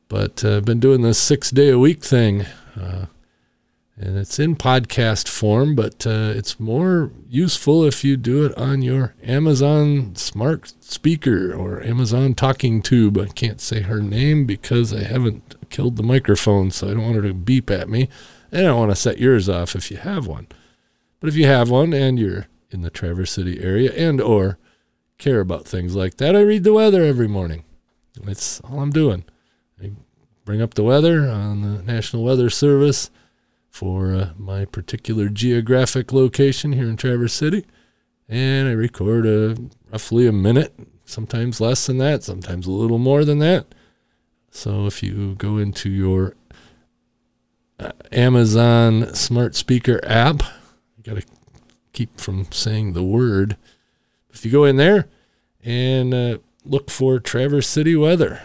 But 0.09 0.44
I've 0.44 0.59
uh, 0.59 0.61
been 0.61 0.80
doing 0.80 1.02
this 1.02 1.18
six 1.18 1.50
day 1.50 1.70
a 1.70 1.78
week 1.78 2.02
thing. 2.02 2.47
Uh, 2.78 3.06
and 3.97 4.16
it's 4.16 4.38
in 4.38 4.56
podcast 4.56 5.28
form, 5.28 5.75
but 5.75 6.06
uh, 6.06 6.32
it's 6.35 6.59
more 6.59 7.12
useful 7.28 7.85
if 7.85 8.02
you 8.02 8.16
do 8.16 8.47
it 8.47 8.56
on 8.56 8.80
your 8.80 9.14
Amazon 9.23 10.16
smart 10.16 10.73
speaker 10.82 11.52
or 11.52 11.82
Amazon 11.82 12.32
talking 12.32 12.80
tube. 12.80 13.18
I 13.18 13.26
can't 13.26 13.61
say 13.61 13.82
her 13.82 14.00
name 14.00 14.47
because 14.47 14.94
I 14.94 15.02
haven't 15.02 15.54
killed 15.68 15.97
the 15.97 16.02
microphone, 16.02 16.70
so 16.70 16.88
I 16.88 16.94
don't 16.94 17.02
want 17.02 17.16
her 17.16 17.23
to 17.23 17.35
beep 17.35 17.70
at 17.70 17.90
me. 17.90 18.09
And 18.50 18.62
I 18.62 18.70
don't 18.70 18.78
want 18.78 18.90
to 18.90 18.97
set 18.97 19.18
yours 19.18 19.50
off 19.50 19.76
if 19.76 19.90
you 19.90 19.99
have 19.99 20.26
one. 20.26 20.47
But 21.20 21.28
if 21.28 21.37
you 21.37 21.44
have 21.44 21.68
one 21.68 21.92
and 21.92 22.18
you're 22.18 22.47
in 22.70 22.80
the 22.80 22.90
Traverse 22.90 23.32
City 23.32 23.62
area 23.62 23.92
and 23.92 24.18
or 24.18 24.56
care 25.18 25.40
about 25.40 25.66
things 25.66 25.94
like 25.94 26.16
that, 26.16 26.35
I 26.35 26.40
read 26.40 26.64
the 26.64 26.73
weather 26.73 27.04
every 27.04 27.28
morning. 27.28 27.64
That's 28.23 28.61
all 28.61 28.81
I'm 28.81 28.90
doing. 28.90 29.25
I 29.83 29.93
bring 30.45 30.62
up 30.62 30.75
the 30.75 30.83
weather 30.83 31.29
on 31.29 31.62
the 31.62 31.83
National 31.83 32.25
Weather 32.25 32.50
Service 32.50 33.11
for 33.69 34.14
uh, 34.14 34.31
my 34.37 34.64
particular 34.64 35.29
geographic 35.29 36.12
location 36.12 36.73
here 36.73 36.88
in 36.88 36.97
Traverse 36.97 37.33
City, 37.33 37.64
and 38.29 38.69
I 38.69 38.73
record 38.73 39.26
a 39.26 39.57
roughly 39.90 40.26
a 40.26 40.33
minute, 40.33 40.75
sometimes 41.05 41.61
less 41.61 41.87
than 41.87 41.99
that, 41.99 42.25
sometimes 42.25 42.67
a 42.67 42.73
little 42.73 42.99
more 42.99 43.25
than 43.25 43.38
that. 43.38 43.67
So 44.50 44.87
if 44.87 45.02
you 45.02 45.37
go 45.37 45.59
into 45.59 45.88
your 45.88 46.35
uh, 47.79 47.93
Amazon 48.11 49.14
smart 49.14 49.55
speaker 49.55 50.00
app, 50.02 50.43
you 50.97 51.05
got 51.05 51.21
to 51.21 51.26
keep 51.93 52.21
from 52.21 52.50
saying 52.50 52.93
the 52.93 53.05
word. 53.05 53.57
If 54.33 54.45
you 54.45 54.50
go 54.50 54.64
in 54.64 54.76
there 54.76 55.07
and 55.62 56.12
uh, 56.12 56.38
look 56.64 56.90
for 56.90 57.19
Traverse 57.19 57.69
City 57.69 57.97
weather, 57.97 58.43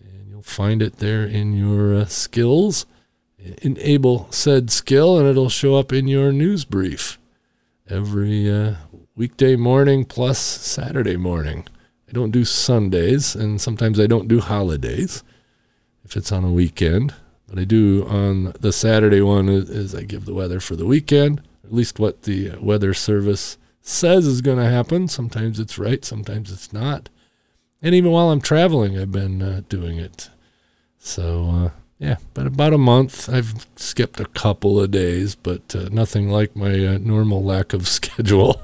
and 0.00 0.28
you'll 0.28 0.42
find 0.42 0.82
it 0.82 0.96
there 0.96 1.24
in 1.24 1.56
your 1.56 1.94
uh, 1.94 2.04
skills. 2.06 2.86
Enable 3.62 4.30
said 4.30 4.70
skill, 4.70 5.18
and 5.18 5.26
it'll 5.26 5.48
show 5.48 5.76
up 5.76 5.92
in 5.92 6.08
your 6.08 6.30
news 6.30 6.64
brief 6.64 7.18
every 7.88 8.50
uh, 8.50 8.74
weekday 9.16 9.56
morning 9.56 10.04
plus 10.04 10.38
Saturday 10.38 11.16
morning. 11.16 11.66
I 12.08 12.12
don't 12.12 12.32
do 12.32 12.44
Sundays, 12.44 13.34
and 13.34 13.60
sometimes 13.60 13.98
I 13.98 14.06
don't 14.06 14.28
do 14.28 14.40
holidays 14.40 15.22
if 16.04 16.16
it's 16.16 16.32
on 16.32 16.44
a 16.44 16.52
weekend. 16.52 17.14
But 17.48 17.58
I 17.58 17.64
do 17.64 18.06
on 18.06 18.52
the 18.60 18.72
Saturday 18.72 19.20
one 19.20 19.48
is, 19.48 19.70
is 19.70 19.94
I 19.94 20.02
give 20.02 20.24
the 20.24 20.34
weather 20.34 20.60
for 20.60 20.76
the 20.76 20.86
weekend, 20.86 21.40
at 21.64 21.72
least 21.72 21.98
what 21.98 22.22
the 22.22 22.52
weather 22.60 22.94
service 22.94 23.58
says 23.80 24.26
is 24.26 24.40
going 24.40 24.58
to 24.58 24.70
happen. 24.70 25.08
Sometimes 25.08 25.58
it's 25.58 25.78
right, 25.78 26.04
sometimes 26.04 26.52
it's 26.52 26.72
not. 26.72 27.08
And 27.82 27.94
even 27.94 28.10
while 28.10 28.30
I'm 28.30 28.40
traveling, 28.40 28.98
I've 28.98 29.12
been 29.12 29.40
uh, 29.40 29.62
doing 29.68 29.98
it. 29.98 30.28
So, 30.98 31.46
uh, 31.46 31.70
yeah, 32.00 32.16
but 32.34 32.46
about 32.46 32.72
a 32.72 32.78
month. 32.78 33.28
I've 33.28 33.66
skipped 33.76 34.20
a 34.20 34.26
couple 34.26 34.80
of 34.80 34.90
days, 34.90 35.34
but 35.34 35.74
uh, 35.76 35.88
nothing 35.90 36.30
like 36.30 36.56
my 36.56 36.86
uh, 36.86 36.98
normal 36.98 37.42
lack 37.42 37.72
of 37.72 37.86
schedule. 37.98 38.60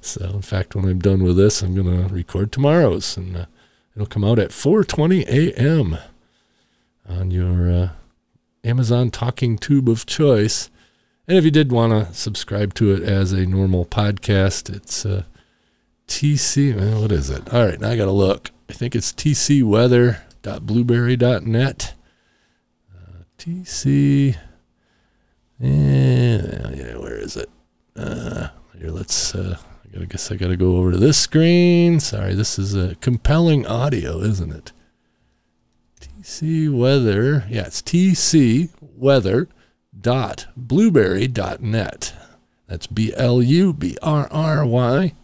so, 0.00 0.24
in 0.24 0.42
fact, 0.42 0.74
when 0.74 0.84
I'm 0.84 1.00
done 1.00 1.22
with 1.22 1.36
this, 1.36 1.62
I'm 1.62 1.74
to 1.74 2.14
record 2.14 2.52
tomorrow's, 2.52 3.16
and 3.16 3.36
uh, 3.36 3.46
it'll 3.94 4.06
come 4.06 4.24
out 4.24 4.38
at 4.38 4.50
4:20 4.50 5.26
a.m. 5.26 5.98
on 7.08 7.30
your 7.30 7.70
uh, 7.70 7.88
Amazon 8.64 9.10
Talking 9.10 9.58
Tube 9.58 9.88
of 9.88 10.06
choice. 10.06 10.70
And 11.26 11.36
if 11.36 11.44
you 11.44 11.50
did 11.50 11.72
want 11.72 11.92
to 11.92 12.14
subscribe 12.14 12.72
to 12.74 12.92
it 12.92 13.02
as 13.02 13.32
a 13.32 13.46
normal 13.46 13.84
podcast, 13.84 14.74
it's 14.74 15.04
TC. 16.08 16.74
Well, 16.74 17.02
what 17.02 17.12
is 17.12 17.30
it? 17.30 17.52
All 17.52 17.64
right, 17.64 17.80
now 17.80 17.90
I 17.90 17.96
got 17.96 18.06
to 18.06 18.10
look. 18.10 18.50
I 18.68 18.72
think 18.72 18.96
it's 18.96 19.12
tcweather.blubrry.net. 19.12 21.94
Uh, 22.94 23.22
TC. 23.38 24.36
Yeah, 25.60 26.96
where 26.96 27.18
is 27.18 27.36
it? 27.36 27.50
Uh, 27.96 28.48
here, 28.78 28.90
let's. 28.90 29.34
Uh, 29.34 29.56
I 29.98 30.04
guess 30.04 30.30
I 30.30 30.36
got 30.36 30.48
to 30.48 30.56
go 30.56 30.76
over 30.76 30.92
to 30.92 30.98
this 30.98 31.18
screen. 31.18 31.98
Sorry, 31.98 32.34
this 32.34 32.58
is 32.58 32.74
a 32.74 32.94
compelling 32.96 33.66
audio, 33.66 34.20
isn't 34.20 34.52
it? 34.52 34.72
TC 36.00 36.70
Weather. 36.70 37.44
Yeah, 37.48 37.66
it's 37.66 37.82
TC 37.82 38.70
Weather 38.80 39.48
dot 39.98 40.46
blueberry 40.56 41.26
dot 41.26 41.60
net. 41.60 42.14
That's 42.66 42.86
B 42.86 43.12
L 43.16 43.42
U 43.42 43.72
B 43.72 43.96
R 44.02 44.28
R 44.30 44.66
Y, 44.66 45.14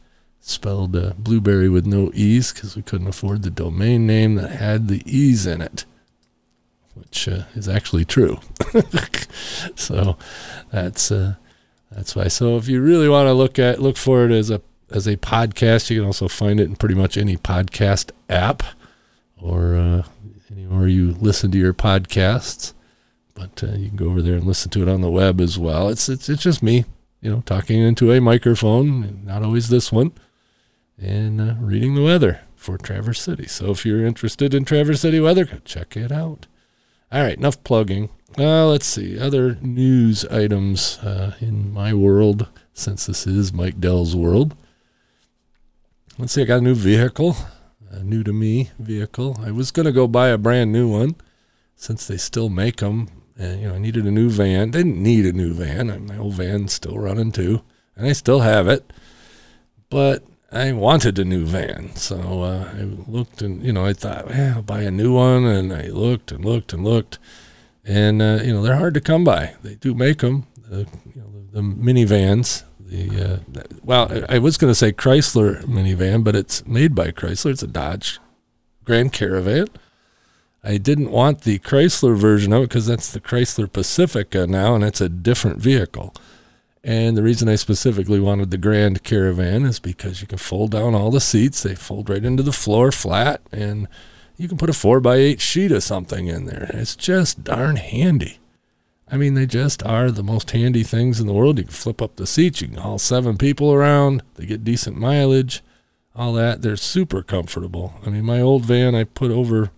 spelled 0.49 0.95
uh, 0.97 1.13
blueberry 1.19 1.69
with 1.69 1.87
no 1.87 2.11
e's 2.15 2.53
because 2.53 2.77
we 2.77 2.83
couldn't 2.83 3.09
afford 3.09 3.43
the 3.43 3.51
domain 3.51 4.07
name 4.07 4.35
that 4.37 4.51
had 4.51 4.89
the 4.89 5.03
e's 5.07 5.47
in 5.47 5.61
it, 5.61 5.85
which 6.95 7.29
uh, 7.29 7.45
is 7.55 7.69
actually 7.69 8.05
true. 8.05 8.39
so 9.75 10.17
that's 10.71 11.11
uh, 11.11 11.35
that's 11.91 12.15
why. 12.15 12.29
So 12.29 12.57
if 12.57 12.69
you 12.69 12.81
really 12.81 13.09
want 13.09 13.27
to 13.27 13.33
look 13.33 13.59
at 13.59 13.81
look 13.81 13.97
for 13.97 14.25
it 14.25 14.33
as 14.33 14.51
a 14.51 14.61
as 14.91 15.07
a 15.07 15.17
podcast, 15.17 15.91
you 15.91 16.01
can 16.01 16.07
also 16.07 16.29
find 16.29 16.61
it 16.61 16.65
in 16.65 16.77
pretty 16.77 16.95
much 16.95 17.17
any 17.17 17.37
podcast 17.37 18.11
app 18.29 18.63
or 19.41 19.75
uh, 19.75 20.03
anywhere 20.51 20.89
you 20.89 21.13
listen 21.21 21.51
to 21.51 21.59
your 21.59 21.75
podcasts 21.75 22.75
but 23.35 23.63
uh, 23.65 23.73
you 23.73 23.89
can 23.89 23.97
go 23.97 24.07
over 24.07 24.23
there 24.23 24.35
and 24.35 24.45
listen 24.45 24.71
to 24.71 24.83
it 24.83 24.89
on 24.89 25.01
the 25.01 25.11
web 25.11 25.41
as 25.41 25.59
well. 25.59 25.89
It's 25.89 26.09
it's 26.09 26.29
it's 26.29 26.43
just 26.43 26.63
me, 26.63 26.85
you 27.21 27.31
know, 27.31 27.43
talking 27.45 27.81
into 27.81 28.13
a 28.13 28.21
microphone, 28.21 29.25
not 29.25 29.43
always 29.43 29.69
this 29.69 29.93
one, 29.93 30.13
and 30.99 31.41
uh, 31.41 31.55
reading 31.59 31.95
the 31.95 32.03
weather 32.03 32.41
for 32.55 32.79
Traverse 32.79 33.21
City. 33.21 33.47
So 33.47 33.71
if 33.71 33.85
you're 33.85 34.07
interested 34.07 34.55
in 34.55 34.65
Traverse 34.65 35.01
City 35.01 35.21
weather, 35.21 35.45
go 35.45 35.59
check 35.65 35.97
it 35.97 36.13
out. 36.13 36.47
All 37.13 37.23
right, 37.23 37.37
enough 37.37 37.63
plugging. 37.65 38.11
Uh, 38.39 38.67
let's 38.67 38.87
see 38.87 39.19
other 39.19 39.57
news 39.61 40.25
items 40.27 40.99
uh, 40.99 41.35
in 41.41 41.73
my 41.73 41.95
world, 41.95 42.49
since 42.73 43.07
this 43.07 43.27
is 43.27 43.53
Mike 43.53 43.81
Dell's 43.81 44.17
world. 44.17 44.57
Let's 46.19 46.33
see, 46.33 46.43
I 46.43 46.45
got 46.45 46.59
a 46.59 46.61
new 46.63 46.75
vehicle, 46.75 47.37
a 47.91 48.03
new 48.03 48.25
to 48.25 48.33
me 48.33 48.71
vehicle. 48.79 49.39
I 49.41 49.51
was 49.51 49.71
gonna 49.71 49.93
go 49.93 50.09
buy 50.09 50.29
a 50.29 50.39
brand 50.39 50.73
new 50.73 50.89
one 50.89 51.17
since 51.77 52.07
they 52.07 52.17
still 52.17 52.49
make 52.49 52.77
them 52.77 53.09
and 53.37 53.61
you 53.61 53.69
know 53.69 53.75
I 53.75 53.79
needed 53.79 54.07
a 54.07 54.11
new 54.11 54.31
van. 54.31 54.71
Didn't 54.71 55.03
need 55.03 55.27
a 55.27 55.33
new 55.33 55.53
van. 55.53 56.07
My 56.07 56.19
old 56.19 56.35
van's 56.35 56.73
still 56.73 56.99
running 56.99 57.33
too, 57.33 57.63
and 57.97 58.07
I 58.07 58.13
still 58.13 58.41
have 58.41 58.69
it. 58.69 58.93
But 59.91 60.25
I 60.55 60.73
wanted 60.73 61.19
a 61.19 61.25
new 61.25 61.45
van, 61.45 61.95
so 61.97 62.43
uh, 62.43 62.71
I 62.77 62.83
looked 62.83 63.43
and 63.43 63.65
you 63.65 63.73
know 63.73 63.85
I 63.85 63.93
thought, 63.93 64.29
well, 64.29 64.57
I'll 64.57 64.63
buy 64.63 64.83
a 64.83 64.91
new 64.91 65.15
one, 65.15 65.45
and 65.45 65.73
I 65.73 65.89
looked 65.89 66.33
and 66.33 66.45
looked 66.45 66.73
and 66.73 66.85
looked, 66.85 67.19
and 67.85 68.23
uh, 68.23 68.39
you 68.43 68.53
know 68.53 68.63
they're 68.63 68.77
hard 68.77 68.95
to 68.95 69.01
come 69.01 69.25
by. 69.25 69.55
They 69.63 69.75
do 69.75 69.95
make 69.95 70.19
them, 70.19 70.47
the, 70.69 70.87
you 71.15 71.21
know, 71.21 71.31
the, 71.53 71.61
the 71.61 71.63
minivans. 71.63 72.65
The 72.81 73.43
uh, 73.57 73.63
well, 73.83 74.25
I 74.29 74.39
was 74.39 74.57
going 74.57 74.71
to 74.71 74.75
say 74.75 74.93
Chrysler 74.93 75.65
minivan, 75.65 76.23
but 76.23 76.37
it's 76.37 76.65
made 76.67 76.95
by 76.95 77.11
Chrysler. 77.11 77.51
It's 77.51 77.63
a 77.63 77.67
Dodge 77.67 78.21
Grand 78.85 79.13
Caravan 79.13 79.69
I 80.65 80.79
didn't 80.79 81.11
want 81.11 81.43
the 81.43 81.59
Chrysler 81.59 82.17
version 82.17 82.53
of 82.55 82.63
it 82.63 82.69
because 82.71 82.87
that's 82.87 83.13
the 83.13 83.21
Chrysler 83.21 83.71
Pacifica 83.71 84.47
now, 84.47 84.75
and 84.75 84.83
it's 84.83 85.01
a 85.01 85.11
different 85.11 85.59
vehicle. 85.59 86.15
And 86.85 87.17
the 87.17 87.23
reason 87.23 87.49
I 87.49 87.55
specifically 87.55 88.21
wanted 88.21 88.51
the 88.51 88.59
Grand 88.59 89.03
Caravan 89.03 89.65
is 89.65 89.81
because 89.81 90.21
you 90.21 90.27
can 90.27 90.37
fold 90.37 90.73
down 90.73 90.95
all 90.95 91.11
the 91.11 91.21
seats. 91.21 91.63
They 91.63 91.75
fold 91.75 92.11
right 92.11 92.23
into 92.23 92.43
the 92.43 92.53
floor 92.53 92.93
flat, 92.93 93.41
and 93.51 93.89
you 94.37 94.49
can 94.49 94.59
put 94.59 94.69
a 94.69 94.75
4 94.75 95.01
by 95.01 95.17
8 95.17 95.41
sheet 95.41 95.73
of 95.73 95.83
something 95.83 96.27
in 96.27 96.45
there. 96.45 96.71
It's 96.75 96.95
just 96.95 97.43
darn 97.43 97.77
handy. 97.77 98.39
I 99.11 99.17
mean, 99.17 99.33
they 99.35 99.47
just 99.47 99.83
are 99.83 100.11
the 100.11 100.23
most 100.23 100.51
handy 100.51 100.83
things 100.83 101.21
in 101.21 101.27
the 101.27 101.33
world. 101.33 101.57
You 101.57 101.65
can 101.65 101.73
flip 101.73 102.03
up 102.03 102.17
the 102.17 102.27
seats, 102.27 102.61
you 102.61 102.69
can 102.69 102.77
haul 102.79 102.99
seven 102.99 103.39
people 103.39 103.73
around, 103.73 104.23
they 104.35 104.45
get 104.45 104.65
decent 104.65 104.99
mileage, 104.99 105.63
all 106.15 106.33
that. 106.35 106.63
They're 106.63 106.77
super 106.77 107.23
comfortable. 107.23 107.95
I 108.05 108.11
mean, 108.11 108.25
my 108.25 108.41
old 108.41 108.65
van, 108.65 108.95
I 108.95 109.05
put 109.05 109.31
over 109.31 109.71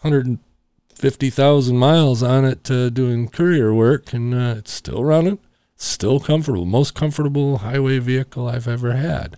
150,000 0.00 1.76
miles 1.76 2.22
on 2.22 2.44
it 2.44 2.70
uh, 2.70 2.88
doing 2.90 3.28
courier 3.28 3.74
work, 3.74 4.12
and 4.12 4.34
uh, 4.34 4.54
it's 4.58 4.72
still 4.72 5.04
running, 5.04 5.38
still 5.82 6.20
comfortable. 6.20 6.64
Most 6.64 6.94
comfortable 6.94 7.58
highway 7.58 7.98
vehicle 7.98 8.48
I've 8.48 8.68
ever 8.68 8.92
had. 8.92 9.36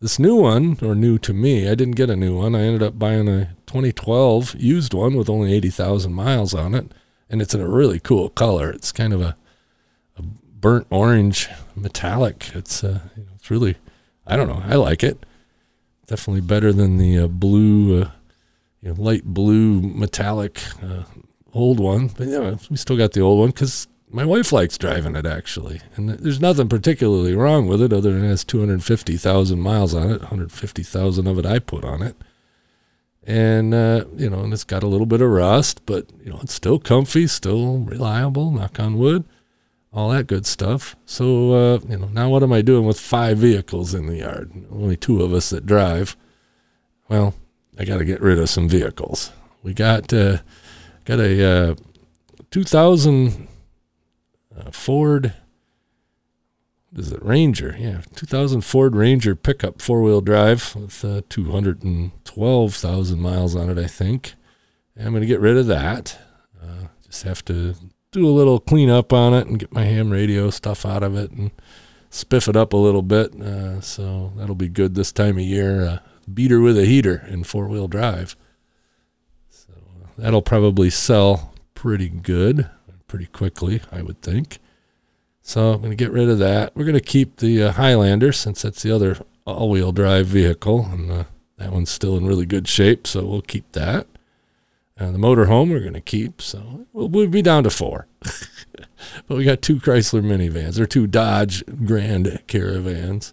This 0.00 0.18
new 0.18 0.36
one, 0.36 0.78
or 0.82 0.94
new 0.94 1.18
to 1.18 1.32
me, 1.32 1.68
I 1.68 1.74
didn't 1.74 1.96
get 1.96 2.10
a 2.10 2.16
new 2.16 2.36
one. 2.36 2.54
I 2.54 2.62
ended 2.62 2.82
up 2.82 2.98
buying 2.98 3.28
a 3.28 3.56
2012 3.66 4.56
used 4.56 4.92
one 4.92 5.14
with 5.16 5.30
only 5.30 5.54
80,000 5.54 6.12
miles 6.12 6.54
on 6.54 6.74
it, 6.74 6.92
and 7.30 7.40
it's 7.40 7.54
in 7.54 7.60
a 7.60 7.68
really 7.68 7.98
cool 7.98 8.28
color. 8.28 8.70
It's 8.70 8.92
kind 8.92 9.12
of 9.12 9.22
a, 9.22 9.36
a 10.18 10.22
burnt 10.22 10.86
orange 10.90 11.48
metallic. 11.74 12.50
It's 12.54 12.84
uh, 12.84 13.00
it's 13.34 13.50
really, 13.50 13.76
I 14.26 14.36
don't 14.36 14.48
know, 14.48 14.62
I 14.64 14.74
like 14.74 15.02
it. 15.02 15.24
Definitely 16.06 16.42
better 16.42 16.72
than 16.72 16.98
the 16.98 17.20
uh, 17.20 17.26
blue 17.26 18.02
uh, 18.02 18.10
you 18.82 18.90
know, 18.92 19.02
light 19.02 19.24
blue 19.24 19.80
metallic 19.80 20.60
uh, 20.82 21.04
old 21.54 21.80
one. 21.80 22.08
But 22.08 22.28
yeah, 22.28 22.56
we 22.68 22.76
still 22.76 22.98
got 22.98 23.12
the 23.12 23.22
old 23.22 23.40
one 23.40 23.48
because 23.50 23.88
my 24.16 24.24
wife 24.24 24.50
likes 24.50 24.78
driving 24.78 25.14
it 25.14 25.26
actually, 25.26 25.82
and 25.94 26.08
there's 26.08 26.40
nothing 26.40 26.70
particularly 26.70 27.34
wrong 27.34 27.66
with 27.66 27.82
it 27.82 27.92
other 27.92 28.12
than 28.12 28.24
it 28.24 28.28
has 28.28 28.44
250,000 28.44 29.60
miles 29.60 29.94
on 29.94 30.10
it. 30.10 30.20
150,000 30.22 31.26
of 31.26 31.38
it 31.38 31.44
I 31.44 31.58
put 31.58 31.84
on 31.84 32.00
it, 32.00 32.16
and 33.26 33.74
uh, 33.74 34.06
you 34.16 34.30
know, 34.30 34.40
and 34.40 34.54
it's 34.54 34.64
got 34.64 34.82
a 34.82 34.86
little 34.86 35.04
bit 35.04 35.20
of 35.20 35.28
rust, 35.28 35.82
but 35.84 36.06
you 36.24 36.30
know, 36.30 36.40
it's 36.42 36.54
still 36.54 36.78
comfy, 36.78 37.26
still 37.26 37.80
reliable. 37.80 38.50
Knock 38.50 38.80
on 38.80 38.96
wood. 38.96 39.24
All 39.92 40.08
that 40.10 40.26
good 40.26 40.46
stuff. 40.46 40.96
So, 41.04 41.52
uh, 41.52 41.78
you 41.86 41.98
know, 41.98 42.08
now 42.08 42.30
what 42.30 42.42
am 42.42 42.52
I 42.52 42.62
doing 42.62 42.86
with 42.86 42.98
five 42.98 43.38
vehicles 43.38 43.94
in 43.94 44.06
the 44.06 44.16
yard? 44.16 44.50
Only 44.70 44.96
two 44.96 45.22
of 45.22 45.32
us 45.34 45.50
that 45.50 45.66
drive. 45.66 46.16
Well, 47.08 47.34
I 47.78 47.84
got 47.84 47.98
to 47.98 48.04
get 48.06 48.22
rid 48.22 48.38
of 48.38 48.48
some 48.48 48.68
vehicles. 48.68 49.30
We 49.62 49.74
got 49.74 50.12
uh, 50.12 50.38
got 51.04 51.20
a 51.20 51.70
uh, 51.70 51.74
2000 52.50 53.48
uh, 54.58 54.70
Ford. 54.70 55.34
is 56.94 57.12
it 57.12 57.22
Ranger? 57.22 57.76
Yeah, 57.78 58.02
2000 58.14 58.62
Ford 58.62 58.96
Ranger 58.96 59.34
pickup 59.34 59.82
four 59.82 60.02
wheel 60.02 60.20
drive 60.20 60.74
with 60.76 61.04
uh, 61.04 61.22
212,000 61.28 63.20
miles 63.20 63.54
on 63.54 63.70
it, 63.70 63.78
I 63.78 63.86
think. 63.86 64.34
And 64.96 65.06
I'm 65.06 65.12
going 65.12 65.20
to 65.20 65.26
get 65.26 65.40
rid 65.40 65.56
of 65.56 65.66
that. 65.66 66.18
Uh, 66.62 66.86
just 67.04 67.24
have 67.24 67.44
to 67.46 67.74
do 68.12 68.26
a 68.26 68.30
little 68.30 68.58
cleanup 68.58 69.12
on 69.12 69.34
it 69.34 69.46
and 69.46 69.58
get 69.58 69.72
my 69.72 69.84
ham 69.84 70.10
radio 70.10 70.48
stuff 70.50 70.86
out 70.86 71.02
of 71.02 71.14
it 71.14 71.30
and 71.32 71.50
spiff 72.10 72.48
it 72.48 72.56
up 72.56 72.72
a 72.72 72.78
little 72.78 73.02
bit. 73.02 73.34
Uh, 73.40 73.80
so 73.80 74.32
that'll 74.36 74.54
be 74.54 74.68
good 74.68 74.94
this 74.94 75.12
time 75.12 75.36
of 75.36 75.44
year. 75.44 75.86
Uh, 75.86 75.98
beater 76.32 76.60
with 76.60 76.78
a 76.78 76.86
heater 76.86 77.26
in 77.28 77.44
four 77.44 77.68
wheel 77.68 77.88
drive. 77.88 78.36
So 79.50 79.72
uh, 79.74 80.08
that'll 80.16 80.42
probably 80.42 80.90
sell 80.90 81.52
pretty 81.74 82.08
good, 82.08 82.70
pretty 83.06 83.26
quickly, 83.26 83.80
I 83.90 84.02
would 84.02 84.20
think. 84.22 84.58
So 85.42 85.72
I'm 85.72 85.80
going 85.80 85.90
to 85.90 85.96
get 85.96 86.10
rid 86.10 86.28
of 86.28 86.38
that. 86.40 86.74
We're 86.74 86.84
going 86.84 86.94
to 86.94 87.00
keep 87.00 87.36
the 87.36 87.64
uh, 87.64 87.72
Highlander 87.72 88.32
since 88.32 88.62
that's 88.62 88.82
the 88.82 88.90
other 88.90 89.18
all 89.44 89.70
wheel 89.70 89.92
drive 89.92 90.26
vehicle. 90.26 90.86
And 90.86 91.10
uh, 91.10 91.24
that 91.56 91.72
one's 91.72 91.90
still 91.90 92.16
in 92.16 92.26
really 92.26 92.46
good 92.46 92.66
shape. 92.66 93.06
So 93.06 93.24
we'll 93.24 93.42
keep 93.42 93.70
that. 93.72 94.06
Uh, 94.98 95.10
the 95.10 95.18
motorhome 95.18 95.70
we're 95.70 95.80
going 95.80 95.92
to 95.92 96.00
keep. 96.00 96.42
So 96.42 96.86
we'll, 96.92 97.08
we'll 97.08 97.28
be 97.28 97.42
down 97.42 97.62
to 97.64 97.70
four. 97.70 98.08
but 98.20 99.36
we 99.36 99.44
got 99.44 99.62
two 99.62 99.76
Chrysler 99.76 100.22
minivans 100.22 100.80
or 100.80 100.86
two 100.86 101.06
Dodge 101.06 101.62
Grand 101.84 102.42
Caravans, 102.46 103.32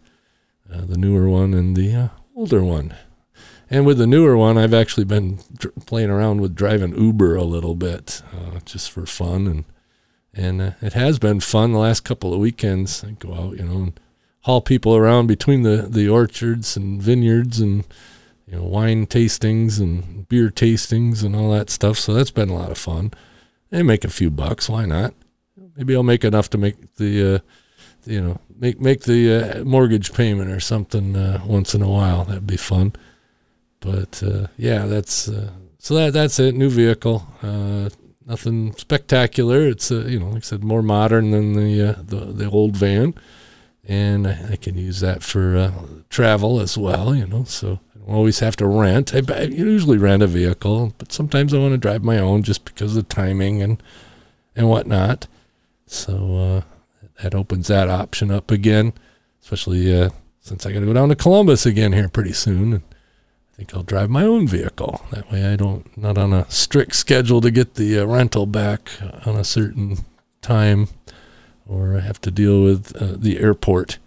uh, 0.72 0.82
the 0.86 0.98
newer 0.98 1.28
one 1.28 1.54
and 1.54 1.76
the 1.76 1.96
uh, 1.96 2.08
older 2.36 2.64
one. 2.64 2.94
And 3.74 3.88
with 3.88 3.98
the 3.98 4.06
newer 4.06 4.38
one, 4.38 4.56
I've 4.56 4.72
actually 4.76 5.06
been 5.06 5.40
dr- 5.58 5.74
playing 5.88 6.12
around 6.12 6.42
with 6.42 6.54
driving 6.54 6.96
Uber 6.96 7.36
a 7.36 7.44
little 7.44 7.74
bit, 7.74 8.22
uh, 8.32 8.60
just 8.66 8.92
for 8.92 9.08
fun, 9.08 9.48
and 9.48 9.66
and 10.32 10.62
uh, 10.62 10.72
it 10.80 10.94
has 10.94 11.18
been 11.18 11.40
fun 11.40 11.72
the 11.72 11.80
last 11.80 12.02
couple 12.02 12.36
of 12.36 12.40
weekends. 12.40 13.04
I 13.04 13.12
go 13.14 13.34
out, 13.34 13.58
you 13.58 13.66
know, 13.66 13.78
and 13.78 14.00
haul 14.42 14.62
people 14.62 14.96
around 14.96 15.26
between 15.26 15.64
the 15.64 15.88
the 15.90 16.08
orchards 16.08 16.78
and 16.78 17.02
vineyards 17.02 17.60
and 17.60 17.84
you 18.46 18.58
know 18.58 18.64
wine 18.64 19.08
tastings 19.08 19.80
and 19.80 20.30
beer 20.30 20.52
tastings 20.52 21.24
and 21.24 21.36
all 21.36 21.52
that 21.54 21.72
stuff. 21.72 21.98
So 21.98 22.14
that's 22.14 22.30
been 22.30 22.50
a 22.50 22.56
lot 22.56 22.70
of 22.70 22.78
fun. 22.78 23.10
And 23.72 23.88
make 23.88 24.06
a 24.06 24.10
few 24.10 24.30
bucks. 24.30 24.70
Why 24.70 24.86
not? 24.86 25.16
Maybe 25.76 25.96
I'll 25.96 26.04
make 26.04 26.24
enough 26.24 26.48
to 26.52 26.60
make 26.60 26.94
the, 26.98 27.36
uh, 27.36 27.40
you 28.06 28.22
know, 28.22 28.40
make 28.56 28.80
make 28.80 29.02
the 29.06 29.34
uh, 29.34 29.64
mortgage 29.64 30.14
payment 30.14 30.52
or 30.52 30.60
something 30.60 31.16
uh, 31.16 31.42
once 31.44 31.74
in 31.74 31.82
a 31.82 31.90
while. 31.90 32.24
That'd 32.24 32.46
be 32.46 32.56
fun. 32.56 32.94
But 33.84 34.24
uh, 34.24 34.48
yeah, 34.58 34.86
that's 34.86 35.28
uh, 35.28 35.52
so 35.78 35.96
that 35.96 36.14
that's 36.14 36.40
it. 36.40 36.56
New 36.56 36.70
vehicle. 36.70 37.28
Uh, 37.42 37.90
nothing 38.26 38.74
spectacular. 38.74 39.68
It's 39.68 39.92
you 39.92 40.20
know, 40.20 40.28
like 40.28 40.38
I 40.38 40.46
said, 40.46 40.64
more 40.64 40.82
modern 40.82 41.32
than 41.32 41.54
the 41.54 41.98
the, 42.02 42.26
the 42.32 42.50
old 42.50 42.78
van, 42.78 43.14
and 43.84 44.26
I, 44.26 44.52
I 44.52 44.56
can 44.56 44.78
use 44.78 45.02
that 45.02 45.22
for 45.22 45.74
travel 46.10 46.62
as 46.62 46.78
well. 46.78 47.14
You 47.14 47.28
know, 47.28 47.44
so 47.44 47.80
I 47.94 48.00
don't 48.00 48.16
always 48.16 48.40
have 48.40 48.56
to 48.58 48.68
rent. 48.68 49.14
I, 49.14 49.22
I, 49.34 49.42
usually 49.42 49.98
rent 49.98 50.24
a 50.24 50.28
vehicle, 50.28 50.94
but 50.98 51.12
sometimes 51.12 51.54
I 51.54 51.58
want 51.58 51.74
to 51.74 51.78
drive 51.78 52.04
my 52.04 52.20
own 52.20 52.44
just 52.44 52.64
because 52.64 52.96
of 52.96 53.08
the 53.08 53.14
timing 53.14 53.62
and 53.62 53.84
and 54.56 54.70
whatnot. 54.70 55.28
So 55.88 56.38
uh, 56.38 56.62
that 57.22 57.36
opens 57.36 57.68
that 57.68 57.90
option 57.90 58.32
up 58.32 58.50
again, 58.50 58.94
especially 59.42 59.94
uh, 59.94 60.10
since 60.40 60.66
I 60.66 60.72
got 60.72 60.80
to 60.80 60.86
go 60.86 60.94
down 60.94 61.10
to 61.10 61.16
Columbus 61.16 61.66
again 61.66 61.92
here 61.92 62.08
pretty 62.08 62.34
soon. 62.34 62.74
And 62.74 62.84
I 63.54 63.56
think 63.56 63.76
I'll 63.76 63.84
drive 63.84 64.10
my 64.10 64.24
own 64.24 64.48
vehicle. 64.48 65.06
That 65.12 65.32
way, 65.32 65.46
I 65.46 65.56
don't 65.56 65.96
not 65.96 66.18
on 66.18 66.34
a 66.34 66.50
strict 66.50 66.96
schedule 66.96 67.40
to 67.42 67.52
get 67.52 67.76
the 67.76 68.00
uh, 68.00 68.06
rental 68.06 68.48
back 68.48 68.90
on 69.28 69.36
a 69.36 69.44
certain 69.44 69.98
time, 70.42 70.88
or 71.68 71.96
I 71.96 72.00
have 72.00 72.20
to 72.22 72.32
deal 72.32 72.64
with 72.64 72.96
uh, 73.00 73.16
the 73.16 73.40
airport 73.40 74.00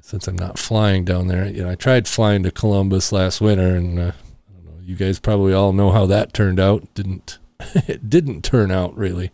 since 0.00 0.28
I'm 0.28 0.36
not 0.36 0.58
flying 0.58 1.04
down 1.04 1.26
there. 1.26 1.46
You 1.46 1.64
know, 1.64 1.70
I 1.70 1.74
tried 1.74 2.06
flying 2.06 2.44
to 2.44 2.52
Columbus 2.52 3.10
last 3.10 3.40
winter, 3.40 3.74
and 3.74 3.98
uh, 3.98 4.12
I 4.12 4.52
don't 4.54 4.66
know. 4.66 4.80
You 4.82 4.94
guys 4.94 5.18
probably 5.18 5.52
all 5.52 5.72
know 5.72 5.90
how 5.90 6.06
that 6.06 6.32
turned 6.32 6.60
out. 6.60 6.94
Didn't 6.94 7.38
it? 7.74 8.08
Didn't 8.08 8.42
turn 8.42 8.70
out 8.70 8.96
really. 8.96 9.32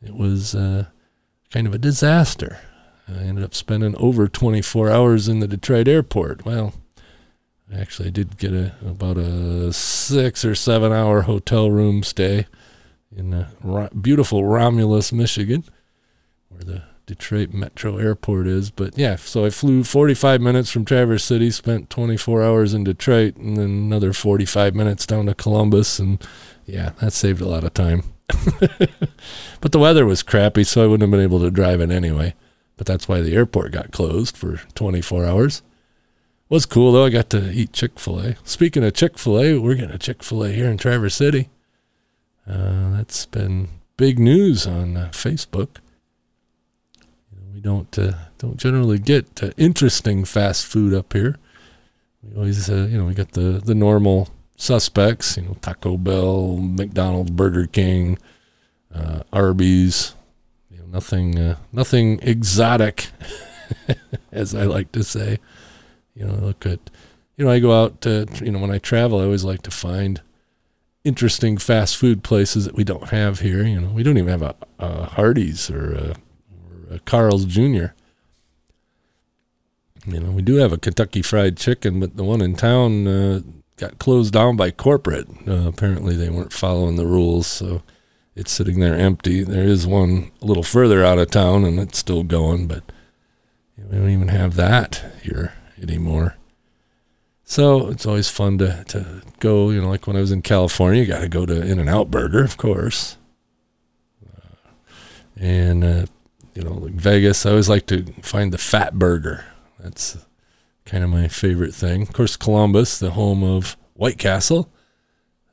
It 0.00 0.14
was 0.14 0.54
uh, 0.54 0.86
kind 1.50 1.66
of 1.66 1.74
a 1.74 1.78
disaster. 1.78 2.58
I 3.08 3.22
ended 3.22 3.42
up 3.42 3.54
spending 3.54 3.96
over 3.96 4.28
24 4.28 4.88
hours 4.88 5.26
in 5.26 5.40
the 5.40 5.48
Detroit 5.48 5.88
airport. 5.88 6.44
Well, 6.44 6.74
actually, 7.74 8.08
I 8.08 8.10
did 8.10 8.38
get 8.38 8.52
a 8.52 8.72
about 8.86 9.18
a 9.18 9.72
six 9.72 10.44
or 10.44 10.54
seven 10.54 10.92
hour 10.92 11.22
hotel 11.22 11.70
room 11.70 12.02
stay 12.02 12.46
in 13.14 13.34
uh, 13.34 13.88
beautiful 14.00 14.44
Romulus, 14.44 15.12
Michigan, 15.12 15.64
where 16.48 16.64
the 16.64 16.82
Detroit 17.06 17.52
Metro 17.52 17.96
Airport 17.96 18.46
is. 18.46 18.70
But 18.70 18.96
yeah, 18.96 19.16
so 19.16 19.44
I 19.44 19.50
flew 19.50 19.82
45 19.82 20.40
minutes 20.40 20.70
from 20.70 20.84
Traverse 20.84 21.24
City, 21.24 21.50
spent 21.50 21.90
24 21.90 22.42
hours 22.42 22.74
in 22.74 22.84
Detroit, 22.84 23.36
and 23.36 23.56
then 23.56 23.70
another 23.70 24.12
45 24.12 24.74
minutes 24.74 25.06
down 25.06 25.26
to 25.26 25.34
Columbus. 25.34 25.98
And 25.98 26.22
yeah, 26.66 26.90
that 27.00 27.12
saved 27.12 27.40
a 27.40 27.48
lot 27.48 27.64
of 27.64 27.74
time. 27.74 28.02
but 29.60 29.72
the 29.72 29.78
weather 29.78 30.04
was 30.04 30.22
crappy, 30.22 30.64
so 30.64 30.84
I 30.84 30.86
wouldn't 30.86 31.02
have 31.02 31.10
been 31.10 31.20
able 31.20 31.40
to 31.40 31.50
drive 31.50 31.80
it 31.80 31.90
anyway. 31.90 32.34
But 32.76 32.86
that's 32.86 33.08
why 33.08 33.22
the 33.22 33.34
airport 33.34 33.72
got 33.72 33.90
closed 33.90 34.36
for 34.36 34.60
24 34.74 35.24
hours. 35.24 35.62
Was 36.48 36.66
cool 36.66 36.92
though. 36.92 37.04
I 37.04 37.10
got 37.10 37.30
to 37.30 37.50
eat 37.52 37.72
Chick 37.72 37.98
Fil 37.98 38.20
A. 38.20 38.36
Speaking 38.44 38.84
of 38.84 38.94
Chick 38.94 39.18
Fil 39.18 39.40
A, 39.40 39.58
we're 39.58 39.74
getting 39.74 39.94
a 39.94 39.98
Chick 39.98 40.22
Fil 40.22 40.44
A 40.44 40.50
here 40.50 40.70
in 40.70 40.78
Traverse 40.78 41.14
City. 41.14 41.50
Uh, 42.48 42.96
that's 42.96 43.26
been 43.26 43.68
big 43.96 44.18
news 44.18 44.66
on 44.66 44.96
uh, 44.96 45.10
Facebook 45.12 45.76
we 47.58 47.62
don't 47.62 47.98
uh, 47.98 48.12
don't 48.38 48.56
generally 48.56 49.00
get 49.00 49.42
uh, 49.42 49.50
interesting 49.56 50.24
fast 50.24 50.64
food 50.64 50.94
up 50.94 51.12
here. 51.12 51.36
We 52.22 52.36
always, 52.36 52.70
uh, 52.70 52.86
you 52.88 52.96
know, 52.96 53.04
we 53.04 53.14
got 53.14 53.32
the 53.32 53.60
the 53.64 53.74
normal 53.74 54.28
suspects, 54.54 55.36
you 55.36 55.42
know, 55.42 55.56
Taco 55.60 55.96
Bell, 55.96 56.56
McDonald's, 56.56 57.32
Burger 57.32 57.66
King, 57.66 58.16
uh, 58.94 59.24
Arby's. 59.32 60.14
You 60.70 60.78
know, 60.78 60.84
nothing 60.86 61.56
nothing 61.72 62.20
exotic, 62.22 63.08
as 64.32 64.54
I 64.54 64.62
like 64.62 64.92
to 64.92 65.02
say. 65.02 65.40
You 66.18 66.26
know, 66.26 66.34
look 66.34 66.66
at, 66.66 66.80
you 67.36 67.44
know, 67.44 67.50
I 67.50 67.60
go 67.60 67.80
out 67.80 68.00
to, 68.00 68.26
you 68.42 68.50
know, 68.50 68.58
when 68.58 68.72
I 68.72 68.78
travel, 68.78 69.20
I 69.20 69.24
always 69.24 69.44
like 69.44 69.62
to 69.62 69.70
find 69.70 70.20
interesting 71.04 71.58
fast 71.58 71.96
food 71.96 72.24
places 72.24 72.64
that 72.64 72.74
we 72.74 72.82
don't 72.82 73.10
have 73.10 73.38
here. 73.38 73.64
You 73.64 73.80
know, 73.80 73.90
we 73.90 74.02
don't 74.02 74.18
even 74.18 74.28
have 74.28 74.42
a, 74.42 74.56
a 74.80 75.06
Hardee's 75.06 75.70
or 75.70 75.94
a 75.94 76.94
uh, 76.94 76.98
Carl's 77.04 77.44
Jr. 77.44 77.92
You 80.06 80.20
know, 80.20 80.30
we 80.30 80.42
do 80.42 80.56
have 80.56 80.72
a 80.72 80.78
Kentucky 80.78 81.22
Fried 81.22 81.56
Chicken, 81.56 82.00
but 82.00 82.16
the 82.16 82.24
one 82.24 82.40
in 82.40 82.56
town 82.56 83.06
uh, 83.06 83.40
got 83.76 84.00
closed 84.00 84.32
down 84.32 84.56
by 84.56 84.72
corporate. 84.72 85.28
Uh, 85.46 85.68
apparently, 85.68 86.16
they 86.16 86.30
weren't 86.30 86.52
following 86.52 86.96
the 86.96 87.06
rules, 87.06 87.46
so 87.46 87.82
it's 88.34 88.50
sitting 88.50 88.80
there 88.80 88.96
empty. 88.96 89.44
There 89.44 89.64
is 89.64 89.86
one 89.86 90.32
a 90.42 90.46
little 90.46 90.62
further 90.64 91.04
out 91.04 91.18
of 91.18 91.30
town, 91.30 91.64
and 91.64 91.78
it's 91.78 91.98
still 91.98 92.24
going, 92.24 92.66
but 92.66 92.82
we 93.76 93.98
don't 93.98 94.10
even 94.10 94.28
have 94.28 94.56
that 94.56 95.04
here 95.22 95.52
anymore. 95.82 96.36
So 97.44 97.88
it's 97.88 98.04
always 98.04 98.28
fun 98.28 98.58
to, 98.58 98.84
to 98.88 99.22
go, 99.40 99.70
you 99.70 99.80
know, 99.80 99.88
like 99.88 100.06
when 100.06 100.16
I 100.16 100.20
was 100.20 100.32
in 100.32 100.42
California, 100.42 101.00
you 101.00 101.08
got 101.08 101.20
to 101.20 101.28
go 101.28 101.46
to 101.46 101.62
In 101.62 101.78
and 101.78 101.88
Out 101.88 102.10
Burger, 102.10 102.44
of 102.44 102.58
course. 102.58 103.16
Uh, 104.22 104.54
and 105.34 105.82
uh, 105.82 106.06
you 106.54 106.62
know, 106.62 106.74
like 106.74 106.92
Vegas, 106.92 107.46
I 107.46 107.50
always 107.50 107.68
like 107.70 107.86
to 107.86 108.04
find 108.20 108.52
the 108.52 108.58
Fatburger. 108.58 109.44
That's 109.78 110.18
kind 110.84 111.02
of 111.02 111.08
my 111.08 111.28
favorite 111.28 111.72
thing. 111.72 112.02
Of 112.02 112.12
course, 112.12 112.36
Columbus, 112.36 112.98
the 112.98 113.12
home 113.12 113.42
of 113.42 113.76
White 113.94 114.18
Castle. 114.18 114.70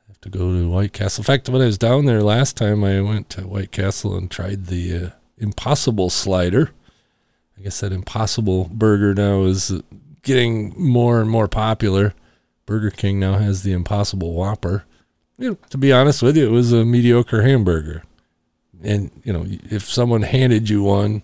I 0.06 0.08
have 0.08 0.20
to 0.20 0.28
go 0.28 0.52
to 0.52 0.68
White 0.68 0.92
Castle. 0.92 1.22
In 1.22 1.26
fact, 1.26 1.48
when 1.48 1.62
I 1.62 1.66
was 1.66 1.78
down 1.78 2.04
there 2.04 2.22
last 2.22 2.56
time, 2.56 2.84
I 2.84 3.00
went 3.00 3.30
to 3.30 3.46
White 3.46 3.72
Castle 3.72 4.16
and 4.16 4.30
tried 4.30 4.66
the 4.66 4.96
uh, 4.96 5.10
Impossible 5.38 6.10
Slider. 6.10 6.72
I 7.58 7.62
guess 7.62 7.80
that 7.80 7.92
Impossible 7.92 8.68
Burger 8.70 9.14
now 9.14 9.44
is 9.44 9.72
getting 10.26 10.74
more 10.76 11.20
and 11.20 11.30
more 11.30 11.48
popular. 11.48 12.12
Burger 12.66 12.90
King 12.90 13.18
now 13.18 13.38
has 13.38 13.62
the 13.62 13.72
Impossible 13.72 14.34
Whopper. 14.34 14.84
You 15.38 15.50
know, 15.50 15.58
to 15.70 15.78
be 15.78 15.92
honest 15.92 16.22
with 16.22 16.36
you, 16.36 16.46
it 16.46 16.50
was 16.50 16.72
a 16.72 16.84
mediocre 16.84 17.42
hamburger 17.42 18.02
and 18.82 19.10
you 19.24 19.32
know 19.32 19.44
if 19.70 19.84
someone 19.84 20.22
handed 20.22 20.68
you 20.68 20.82
one 20.82 21.22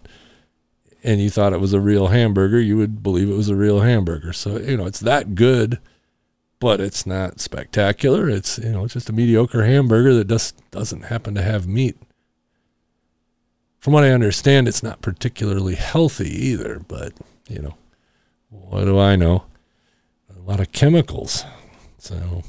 and 1.05 1.21
you 1.21 1.31
thought 1.31 1.53
it 1.53 1.61
was 1.61 1.73
a 1.73 1.81
real 1.81 2.09
hamburger 2.09 2.61
you 2.61 2.77
would 2.77 3.03
believe 3.03 3.29
it 3.29 3.37
was 3.37 3.49
a 3.49 3.57
real 3.57 3.81
hamburger 3.81 4.33
so 4.33 4.59
you 4.59 4.77
know 4.77 4.87
it's 4.87 5.01
that 5.01 5.35
good 5.35 5.79
but 6.59 6.81
it's 6.81 7.07
not 7.07 7.41
spectacular 7.41 8.29
it's 8.29 8.59
you 8.59 8.71
know 8.71 8.85
it's 8.85 8.95
just 8.95 9.11
a 9.11 9.13
mediocre 9.13 9.65
hamburger 9.65 10.15
that 10.15 10.29
just 10.29 10.59
doesn't 10.71 11.05
happen 11.07 11.35
to 11.35 11.43
have 11.43 11.67
meat 11.67 11.97
from 13.79 13.93
what 13.93 14.05
i 14.05 14.11
understand 14.11 14.67
it's 14.67 14.83
not 14.83 15.03
particularly 15.03 15.75
healthy 15.75 16.31
either 16.31 16.81
but 16.89 17.13
you 17.49 17.61
know 17.61 17.75
what 18.53 18.85
do 18.85 18.99
i 18.99 19.17
know 19.17 19.45
a 20.37 20.41
lot 20.49 20.61
of 20.61 20.71
chemicals 20.73 21.45
so 21.99 22.43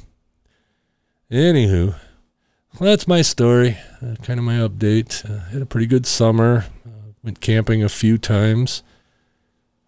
anywho 1.30 1.94
well, 2.80 2.90
that's 2.90 3.06
my 3.06 3.22
story, 3.22 3.78
uh, 4.02 4.16
kind 4.24 4.40
of 4.40 4.44
my 4.44 4.54
update. 4.54 5.24
Uh, 5.24 5.44
had 5.50 5.62
a 5.62 5.66
pretty 5.66 5.86
good 5.86 6.06
summer, 6.06 6.66
uh, 6.84 7.12
went 7.22 7.40
camping 7.40 7.84
a 7.84 7.88
few 7.88 8.18
times. 8.18 8.82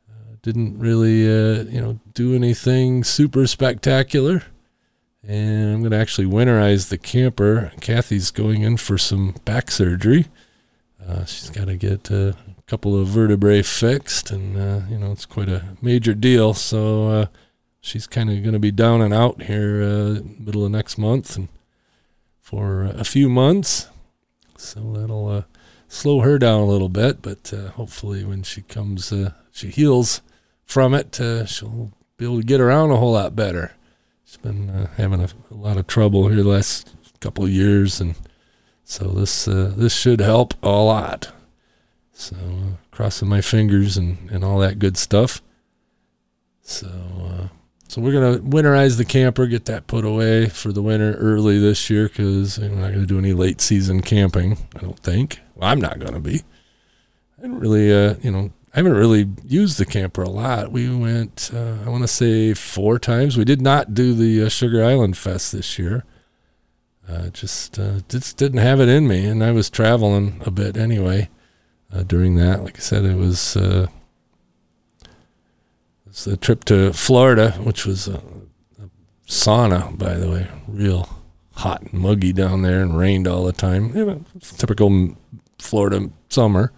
Uh, 0.08 0.36
didn't 0.40 0.78
really, 0.78 1.26
uh, 1.26 1.64
you 1.64 1.80
know, 1.80 1.98
do 2.14 2.32
anything 2.32 3.02
super 3.02 3.48
spectacular. 3.48 4.44
And 5.26 5.74
I'm 5.74 5.80
going 5.80 5.90
to 5.90 5.98
actually 5.98 6.28
winterize 6.28 6.88
the 6.88 6.96
camper. 6.96 7.72
Kathy's 7.80 8.30
going 8.30 8.62
in 8.62 8.76
for 8.76 8.96
some 8.98 9.34
back 9.44 9.72
surgery. 9.72 10.26
Uh, 11.04 11.24
she's 11.24 11.50
got 11.50 11.64
to 11.64 11.76
get 11.76 12.04
couple 12.66 13.00
of 13.00 13.06
vertebrae 13.06 13.62
fixed, 13.62 14.30
and 14.30 14.56
uh, 14.56 14.86
you 14.90 14.98
know 14.98 15.12
it's 15.12 15.26
quite 15.26 15.48
a 15.48 15.76
major 15.80 16.14
deal. 16.14 16.52
So 16.54 17.08
uh, 17.08 17.26
she's 17.80 18.06
kind 18.06 18.30
of 18.30 18.42
going 18.42 18.54
to 18.54 18.58
be 18.58 18.72
down 18.72 19.00
and 19.00 19.14
out 19.14 19.42
here 19.42 19.82
uh, 19.82 20.20
middle 20.38 20.64
of 20.64 20.72
next 20.72 20.98
month 20.98 21.36
and 21.36 21.48
for 22.40 22.84
a 22.84 23.04
few 23.04 23.28
months. 23.28 23.88
So 24.56 24.92
that'll 24.92 25.28
uh, 25.28 25.42
slow 25.88 26.20
her 26.20 26.38
down 26.38 26.60
a 26.60 26.66
little 26.66 26.88
bit, 26.88 27.22
but 27.22 27.52
uh, 27.52 27.68
hopefully 27.70 28.24
when 28.24 28.42
she 28.42 28.62
comes, 28.62 29.12
uh, 29.12 29.32
she 29.52 29.68
heals 29.68 30.22
from 30.64 30.94
it, 30.94 31.20
she'll 31.46 31.92
be 32.16 32.24
able 32.24 32.40
to 32.40 32.46
get 32.46 32.60
around 32.60 32.90
a 32.90 32.96
whole 32.96 33.12
lot 33.12 33.36
better. 33.36 33.74
She's 34.24 34.38
been 34.38 34.88
having 34.96 35.20
a, 35.20 35.28
a, 35.50 35.54
lot 35.54 35.76
of 35.76 35.86
trouble 35.86 36.28
here 36.28 36.42
the 36.42 36.48
last 36.48 36.92
couple 37.20 37.44
of 37.44 37.50
years, 37.50 38.00
and 38.00 38.16
so 38.82 39.08
this 39.08 39.44
this 39.44 39.94
should 39.94 40.20
help 40.20 40.54
a 40.62 40.68
lot. 40.70 41.32
So 42.18 42.34
crossing 42.92 43.28
my 43.28 43.42
fingers 43.42 43.98
and, 43.98 44.30
and 44.30 44.42
all 44.42 44.58
that 44.60 44.78
good 44.78 44.96
stuff. 44.96 45.42
So 46.62 47.50
so 47.88 48.00
we're 48.00 48.12
gonna 48.12 48.38
winterize 48.38 48.96
the 48.96 49.04
camper, 49.04 49.46
get 49.46 49.66
that 49.66 49.86
put 49.86 50.06
away 50.06 50.48
for 50.48 50.72
the 50.72 50.82
winter 50.82 51.12
early 51.12 51.58
this 51.58 51.90
year 51.90 52.08
because 52.08 52.58
we're 52.58 52.68
not 52.70 52.94
gonna 52.94 53.04
do 53.04 53.18
any 53.18 53.34
late 53.34 53.60
season 53.60 54.00
camping. 54.00 54.56
I 54.74 54.78
don't 54.80 54.98
think. 54.98 55.40
Well, 55.54 55.68
I'm 55.68 55.78
not 55.78 55.98
gonna 55.98 56.18
be. 56.18 56.42
I 57.38 57.42
didn't 57.42 57.60
really, 57.60 57.92
uh, 57.92 58.14
you 58.22 58.30
know, 58.30 58.50
I 58.72 58.78
haven't 58.78 58.94
really 58.94 59.28
used 59.44 59.76
the 59.76 59.84
camper 59.84 60.22
a 60.22 60.30
lot. 60.30 60.72
We 60.72 60.88
went, 60.96 61.50
uh, 61.52 61.76
I 61.84 61.90
want 61.90 62.02
to 62.02 62.08
say 62.08 62.54
four 62.54 62.98
times. 62.98 63.36
We 63.36 63.44
did 63.44 63.60
not 63.60 63.92
do 63.92 64.14
the 64.14 64.46
uh, 64.46 64.48
Sugar 64.48 64.82
Island 64.82 65.18
Fest 65.18 65.52
this 65.52 65.78
year. 65.78 66.04
Uh, 67.06 67.28
just, 67.28 67.78
uh, 67.78 68.00
just 68.08 68.38
didn't 68.38 68.60
have 68.60 68.80
it 68.80 68.88
in 68.88 69.06
me, 69.06 69.26
and 69.26 69.44
I 69.44 69.52
was 69.52 69.68
traveling 69.68 70.40
a 70.46 70.50
bit 70.50 70.78
anyway 70.78 71.28
uh, 71.92 72.02
during 72.02 72.36
that. 72.36 72.62
Like 72.62 72.76
I 72.76 72.80
said, 72.80 73.04
it 73.04 73.16
was 73.16 73.56
uh, 73.56 73.86
it's 76.06 76.26
a 76.26 76.36
trip 76.36 76.64
to 76.64 76.92
Florida, 76.92 77.52
which 77.52 77.84
was 77.86 78.08
a, 78.08 78.22
a 78.82 78.88
sauna, 79.28 79.96
by 79.96 80.14
the 80.14 80.30
way, 80.30 80.48
real 80.66 81.08
hot 81.54 81.82
and 81.82 81.94
muggy 81.94 82.32
down 82.32 82.62
there, 82.62 82.82
and 82.82 82.96
rained 82.96 83.26
all 83.26 83.44
the 83.44 83.52
time. 83.52 83.96
You 83.96 84.04
know, 84.04 84.24
typical 84.40 85.16
Florida 85.58 86.10
summer. 86.28 86.72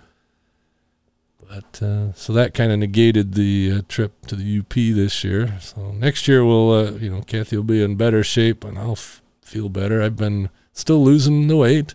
But 1.48 1.82
uh, 1.82 2.12
so 2.12 2.32
that 2.34 2.52
kind 2.52 2.70
of 2.72 2.78
negated 2.78 3.32
the 3.32 3.72
uh, 3.72 3.82
trip 3.88 4.26
to 4.26 4.36
the 4.36 4.58
UP 4.58 4.74
this 4.74 5.24
year. 5.24 5.58
So 5.60 5.92
next 5.92 6.28
year 6.28 6.44
we'll, 6.44 6.72
uh, 6.72 6.90
you 6.92 7.10
know, 7.10 7.22
Kathy 7.22 7.56
will 7.56 7.64
be 7.64 7.82
in 7.82 7.96
better 7.96 8.22
shape, 8.22 8.64
and 8.64 8.78
I'll 8.78 8.92
f- 8.92 9.22
feel 9.40 9.70
better. 9.70 10.02
I've 10.02 10.16
been 10.16 10.50
still 10.74 11.02
losing 11.02 11.48
the 11.48 11.56
weight, 11.56 11.94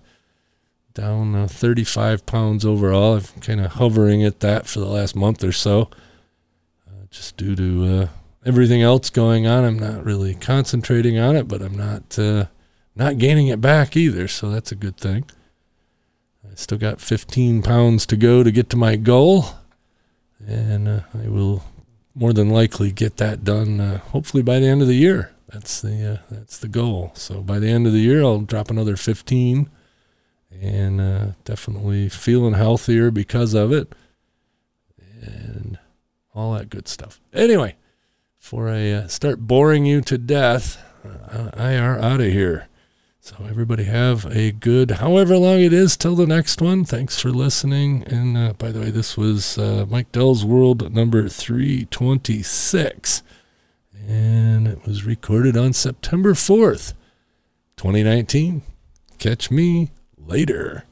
down 0.94 1.36
uh, 1.36 1.48
35 1.48 2.26
pounds 2.26 2.66
overall. 2.66 3.16
I'm 3.16 3.42
kind 3.42 3.62
of 3.62 3.74
hovering 3.74 4.24
at 4.24 4.40
that 4.42 4.68
for 4.68 4.80
the 4.80 4.88
last 4.88 5.16
month 5.16 5.44
or 5.44 5.52
so 5.52 5.90
just 7.14 7.38
due 7.38 7.56
to 7.56 7.86
uh, 7.86 8.08
everything 8.44 8.82
else 8.82 9.10
going 9.10 9.46
on. 9.46 9.64
I'm 9.64 9.78
not 9.78 10.04
really 10.04 10.34
concentrating 10.34 11.20
on 11.20 11.36
it, 11.36 11.48
but 11.48 11.62
I'm 11.62 11.78
not 11.78 12.18
uh, 12.18 12.46
not 12.96 13.20
gaining 13.20 13.48
it 13.48 13.62
back 13.62 13.96
either. 13.96 14.28
So 14.28 14.50
that's 14.50 14.72
a 14.72 14.76
good 14.76 14.98
thing. 14.98 15.26
I 16.44 16.56
still 16.56 16.78
got 16.78 17.00
15 17.00 17.62
pounds 17.62 18.06
to 18.08 18.18
go 18.18 18.44
to 18.44 18.52
get 18.52 18.70
to 18.72 18.78
my 18.78 18.96
goal, 18.96 19.46
and 20.46 20.88
uh, 20.88 21.00
I 21.14 21.30
will 21.30 21.64
more 22.16 22.34
than 22.34 22.50
likely 22.50 22.92
get 22.92 23.18
that 23.18 23.44
done. 23.44 23.80
Uh, 23.80 24.00
hopefully 24.00 24.44
by 24.44 24.60
the 24.60 24.68
end 24.68 24.82
of 24.82 24.88
the 24.88 24.96
year. 24.96 25.30
That's 25.48 25.82
the 25.82 26.14
uh, 26.14 26.18
that's 26.32 26.58
the 26.58 26.68
goal. 26.68 27.12
So 27.14 27.42
by 27.42 27.60
the 27.60 27.70
end 27.70 27.86
of 27.86 27.94
the 27.94 28.00
year, 28.00 28.24
I'll 28.24 28.40
drop 28.40 28.72
another 28.72 28.96
15, 28.96 29.70
and 30.62 31.02
uh, 31.02 31.26
definitely 31.46 32.10
feeling 32.10 32.54
healthier 32.54 33.12
because 33.12 33.54
of 33.54 33.72
it. 33.72 33.94
And 35.22 35.80
all 36.34 36.54
that 36.54 36.70
good 36.70 36.88
stuff. 36.88 37.22
Anyway, 37.34 37.76
before 38.40 38.70
I 38.70 38.92
uh, 38.92 39.08
start 39.08 39.42
boring 39.42 39.86
you 39.86 40.02
to 40.02 40.18
death, 40.18 40.84
uh, 41.06 41.50
I 41.54 41.78
are 41.78 42.00
out 42.00 42.22
of 42.22 42.28
here. 42.28 42.68
So 43.26 43.38
everybody 43.48 43.86
have 43.86 44.26
a 44.26 44.52
good, 44.52 44.92
however 44.92 45.38
long 45.38 45.62
it 45.62 45.72
is 45.72 45.96
till 45.96 46.16
the 46.16 46.28
next 46.28 46.62
one. 46.62 46.84
Thanks 46.84 47.22
for 47.22 47.30
listening. 47.32 48.04
And 48.06 48.36
uh, 48.38 48.52
by 48.58 48.74
the 48.74 48.82
way, 48.82 48.92
this 48.92 49.16
was 49.16 49.58
uh, 49.58 49.86
Mike 49.90 50.12
Dell's 50.12 50.44
World 50.44 50.94
number 50.94 51.30
326. 51.30 53.24
And 54.10 54.68
it 54.68 54.86
was 54.86 55.06
recorded 55.06 55.56
on 55.56 55.72
September 55.72 56.34
4th, 56.34 56.94
2019. 57.78 58.62
Catch 59.20 59.50
me 59.50 59.92
later. 60.28 60.86